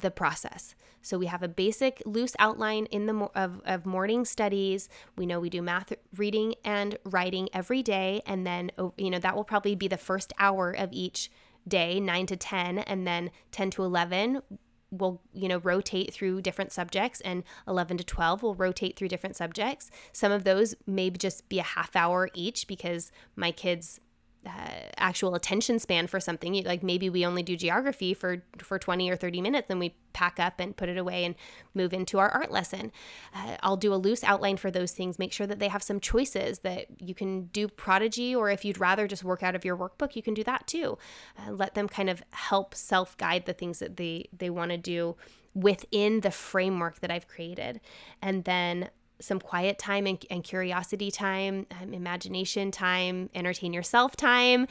[0.00, 0.74] the process.
[1.02, 4.88] So we have a basic loose outline in the of, of morning studies.
[5.16, 9.18] We know we do math, reading, and writing every day, and then oh, you know
[9.18, 11.30] that will probably be the first hour of each
[11.66, 14.42] day, nine to ten, and then ten to eleven
[14.90, 19.34] will you know rotate through different subjects and 11 to 12 will rotate through different
[19.34, 24.00] subjects some of those may just be a half hour each because my kids
[24.44, 24.50] uh,
[24.96, 26.64] actual attention span for something.
[26.64, 30.40] Like maybe we only do geography for for 20 or 30 minutes and we pack
[30.40, 31.34] up and put it away and
[31.74, 32.90] move into our art lesson.
[33.34, 36.00] Uh, i'll do a loose outline for those things make sure that they have some
[36.00, 39.76] choices that you can do prodigy or if you'd rather just work out of your
[39.76, 40.98] workbook you can do that too.
[41.38, 44.78] Uh, let them kind of help self guide the things that they they want to
[44.78, 45.16] do
[45.54, 47.80] within the framework that i've created.
[48.20, 48.90] And then
[49.22, 54.66] some quiet time and, and curiosity time, um, imagination time, entertain yourself time,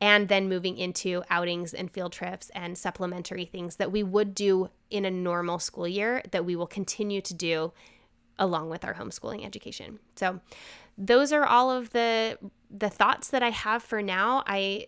[0.00, 4.68] and then moving into outings and field trips and supplementary things that we would do
[4.90, 7.72] in a normal school year that we will continue to do
[8.38, 9.98] along with our homeschooling education.
[10.16, 10.40] So
[10.98, 12.38] those are all of the
[12.70, 14.42] the thoughts that I have for now.
[14.46, 14.86] I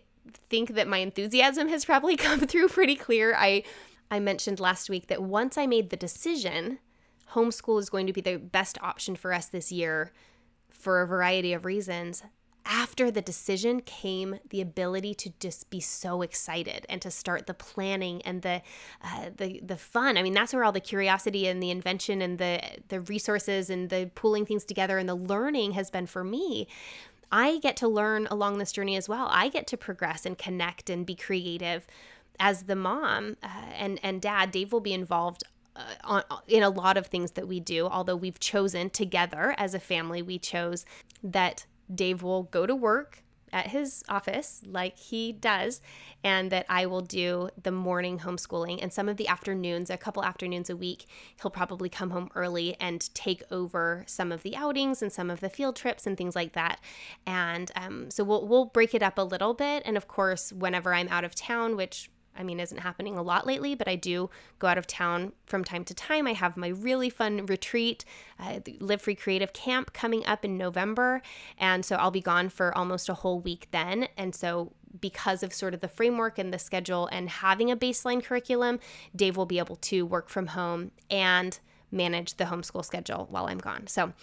[0.49, 3.35] think that my enthusiasm has probably come through pretty clear.
[3.35, 3.63] I
[4.11, 6.79] I mentioned last week that once I made the decision
[7.33, 10.11] homeschool is going to be the best option for us this year
[10.69, 12.23] for a variety of reasons.
[12.67, 17.53] After the decision came the ability to just be so excited and to start the
[17.53, 18.63] planning and the
[19.03, 20.17] uh, the the fun.
[20.17, 23.91] I mean, that's where all the curiosity and the invention and the the resources and
[23.91, 26.67] the pulling things together and the learning has been for me.
[27.31, 29.27] I get to learn along this journey as well.
[29.29, 31.85] I get to progress and connect and be creative
[32.39, 33.47] as the mom uh,
[33.77, 34.49] and and dad.
[34.49, 35.43] Dave will be involved
[36.05, 39.79] on, in a lot of things that we do, although we've chosen together as a
[39.79, 40.85] family, we chose
[41.23, 43.23] that Dave will go to work
[43.55, 45.81] at his office like he does
[46.23, 50.25] and that I will do the morning homeschooling and some of the afternoons a couple
[50.25, 51.05] afternoons a week
[51.41, 55.39] he'll probably come home early and take over some of the outings and some of
[55.39, 56.81] the field trips and things like that.
[57.25, 59.83] And um, so we'll, we'll break it up a little bit.
[59.85, 63.45] And of course whenever I'm out of town which I mean, isn't happening a lot
[63.47, 64.29] lately, but I do
[64.59, 66.27] go out of town from time to time.
[66.27, 68.05] I have my really fun retreat,
[68.39, 71.21] uh, Live Free Creative Camp coming up in November.
[71.57, 74.07] And so I'll be gone for almost a whole week then.
[74.17, 78.23] And so because of sort of the framework and the schedule and having a baseline
[78.23, 78.79] curriculum,
[79.15, 81.59] Dave will be able to work from home and
[81.91, 83.87] manage the homeschool schedule while I'm gone.
[83.87, 84.13] So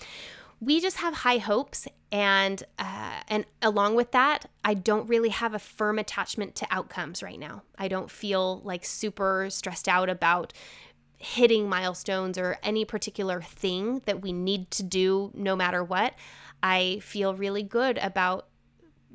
[0.62, 5.54] we just have high hopes and uh, and along with that i don't really have
[5.54, 7.62] a firm attachment to outcomes right now.
[7.76, 10.52] I don't feel like super stressed out about
[11.18, 16.14] hitting milestones or any particular thing that we need to do no matter what.
[16.62, 18.48] I feel really good about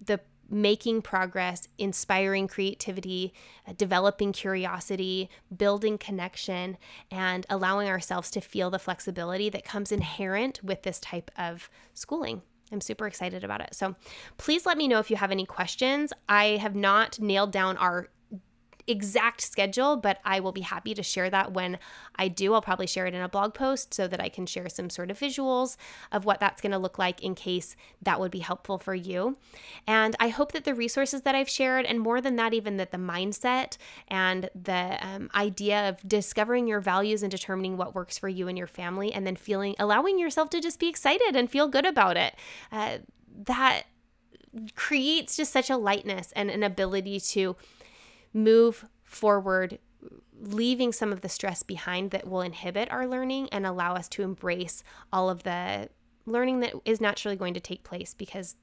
[0.06, 0.20] the
[0.50, 3.34] making progress, inspiring creativity,
[3.68, 6.78] uh, developing curiosity, building connection,
[7.12, 12.42] and allowing ourselves to feel the flexibility that comes inherent with this type of schooling.
[12.72, 13.74] I'm super excited about it.
[13.74, 13.96] So
[14.38, 16.12] please let me know if you have any questions.
[16.28, 18.10] I have not nailed down our
[18.88, 21.78] exact schedule, but I will be happy to share that when
[22.16, 22.54] I do.
[22.54, 25.12] I'll probably share it in a blog post so that I can share some sort
[25.12, 25.78] of visuals
[26.12, 29.38] of what that's going to look like in case that would be helpful for you.
[29.86, 32.92] And I hope that the resources that I've shared, and more than that, even that
[32.92, 33.78] the mindset
[34.08, 38.58] and the um, idea of discovering your values and determining what works for you and
[38.58, 42.18] your family, and then feeling, allowing yourself to just be excited and feel good about
[42.18, 42.36] it.
[42.72, 43.00] Uh,
[43.46, 43.84] that
[44.76, 47.56] creates just such a lightness and an ability to
[48.34, 49.80] move forward
[50.40, 54.22] leaving some of the stress behind that will inhibit our learning and allow us to
[54.22, 55.90] embrace all of the
[56.26, 58.56] learning that is naturally going to take place because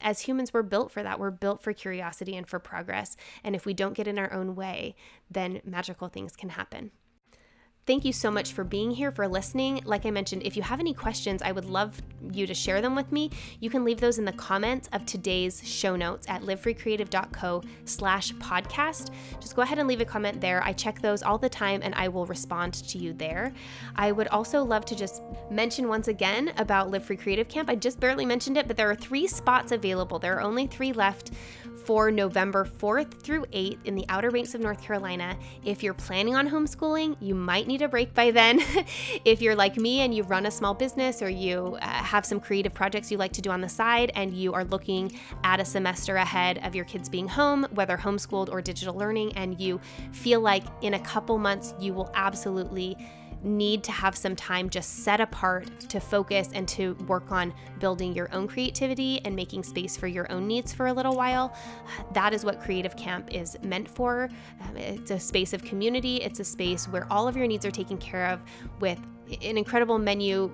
[0.00, 1.18] as humans we're built for that.
[1.18, 3.16] We're built for curiosity and for progress.
[3.44, 4.94] And if we don't get in our own way
[5.30, 6.90] then magical things can happen
[7.84, 9.82] Thank you so much for being here, for listening.
[9.84, 12.94] Like I mentioned, if you have any questions, I would love you to share them
[12.94, 13.28] with me.
[13.58, 19.10] You can leave those in the comments of today's show notes at livefreecreative.co slash podcast.
[19.40, 20.62] Just go ahead and leave a comment there.
[20.62, 23.52] I check those all the time and I will respond to you there.
[23.96, 25.20] I would also love to just
[25.50, 27.68] mention once again about Live Free Creative Camp.
[27.68, 30.20] I just barely mentioned it, but there are three spots available.
[30.20, 31.32] There are only three left
[31.84, 35.36] for November 4th through 8th in the Outer Banks of North Carolina.
[35.64, 38.60] If you're planning on homeschooling, you might need a break by then.
[39.24, 42.40] if you're like me and you run a small business or you uh, have some
[42.40, 45.64] creative projects you like to do on the side and you are looking at a
[45.64, 49.80] semester ahead of your kids being home, whether homeschooled or digital learning, and you
[50.12, 52.96] feel like in a couple months you will absolutely
[53.42, 58.14] need to have some time just set apart to focus and to work on building
[58.14, 61.56] your own creativity and making space for your own needs for a little while.
[62.12, 64.28] That is what Creative Camp is meant for.
[64.76, 67.98] It's a space of community, it's a space where all of your needs are taken
[67.98, 68.42] care of
[68.80, 68.98] with
[69.42, 70.52] an incredible menu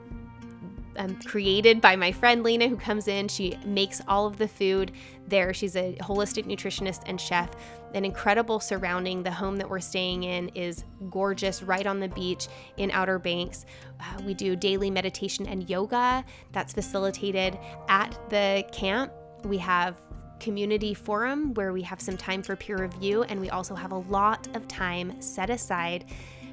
[0.99, 3.28] um, created by my friend Lena, who comes in.
[3.28, 4.92] She makes all of the food
[5.26, 5.55] there.
[5.55, 7.51] She's a holistic nutritionist and chef.
[7.94, 9.22] An incredible surrounding.
[9.22, 13.64] The home that we're staying in is gorgeous, right on the beach in Outer Banks.
[14.01, 19.12] Uh, we do daily meditation and yoga that's facilitated at the camp.
[19.44, 20.03] We have
[20.40, 23.99] community forum where we have some time for peer review, and we also have a
[23.99, 26.05] lot of time set aside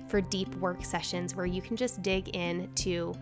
[0.08, 3.14] for deep work sessions where you can just dig into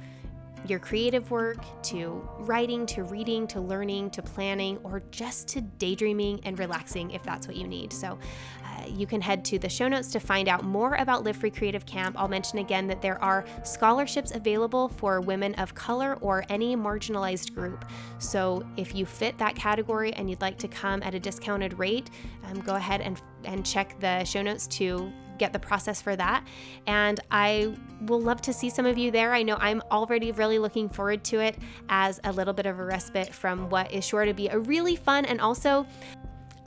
[0.66, 6.40] your creative work, to writing, to reading, to learning, to planning, or just to daydreaming
[6.44, 7.92] and relaxing if that's what you need.
[7.92, 8.18] So
[8.64, 11.52] uh, you can head to the show notes to find out more about Live Free
[11.52, 12.16] Creative Camp.
[12.18, 17.54] I'll mention again that there are scholarships available for women of color or any marginalized
[17.54, 17.86] group.
[18.20, 22.10] So if you fit that category and you'd like to come at a discounted rate,
[22.46, 26.46] um, go ahead and, and check the show notes to get the process for that.
[26.88, 29.34] And I will love to see some of you there.
[29.34, 31.58] I know I'm already really looking forward to it
[31.90, 34.96] as a little bit of a respite from what is sure to be a really
[34.96, 35.86] fun and also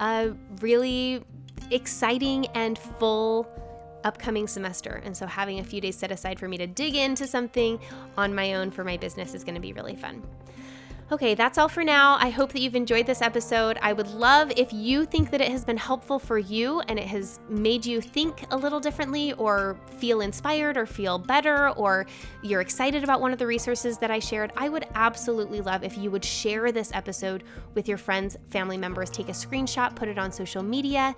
[0.00, 1.24] a really
[1.70, 3.48] exciting and full
[4.04, 5.02] upcoming semester.
[5.04, 7.80] And so having a few days set aside for me to dig into something
[8.16, 10.22] on my own for my business is going to be really fun.
[11.12, 12.16] Okay, that's all for now.
[12.18, 13.78] I hope that you've enjoyed this episode.
[13.80, 17.06] I would love if you think that it has been helpful for you and it
[17.06, 22.06] has made you think a little differently or feel inspired or feel better or
[22.42, 24.50] you're excited about one of the resources that I shared.
[24.56, 27.44] I would absolutely love if you would share this episode
[27.74, 29.08] with your friends, family members.
[29.08, 31.14] Take a screenshot, put it on social media,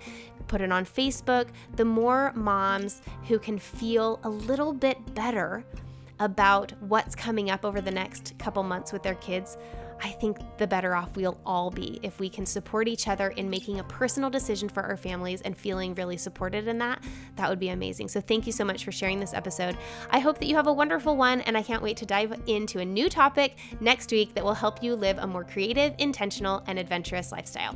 [0.47, 1.47] put it on Facebook.
[1.77, 5.65] The more moms who can feel a little bit better
[6.19, 9.57] about what's coming up over the next couple months with their kids,
[10.01, 13.49] I think the better off we'll all be if we can support each other in
[13.49, 17.03] making a personal decision for our families and feeling really supported in that.
[17.35, 18.07] That would be amazing.
[18.07, 19.77] So, thank you so much for sharing this episode.
[20.09, 22.79] I hope that you have a wonderful one, and I can't wait to dive into
[22.79, 26.79] a new topic next week that will help you live a more creative, intentional, and
[26.79, 27.75] adventurous lifestyle.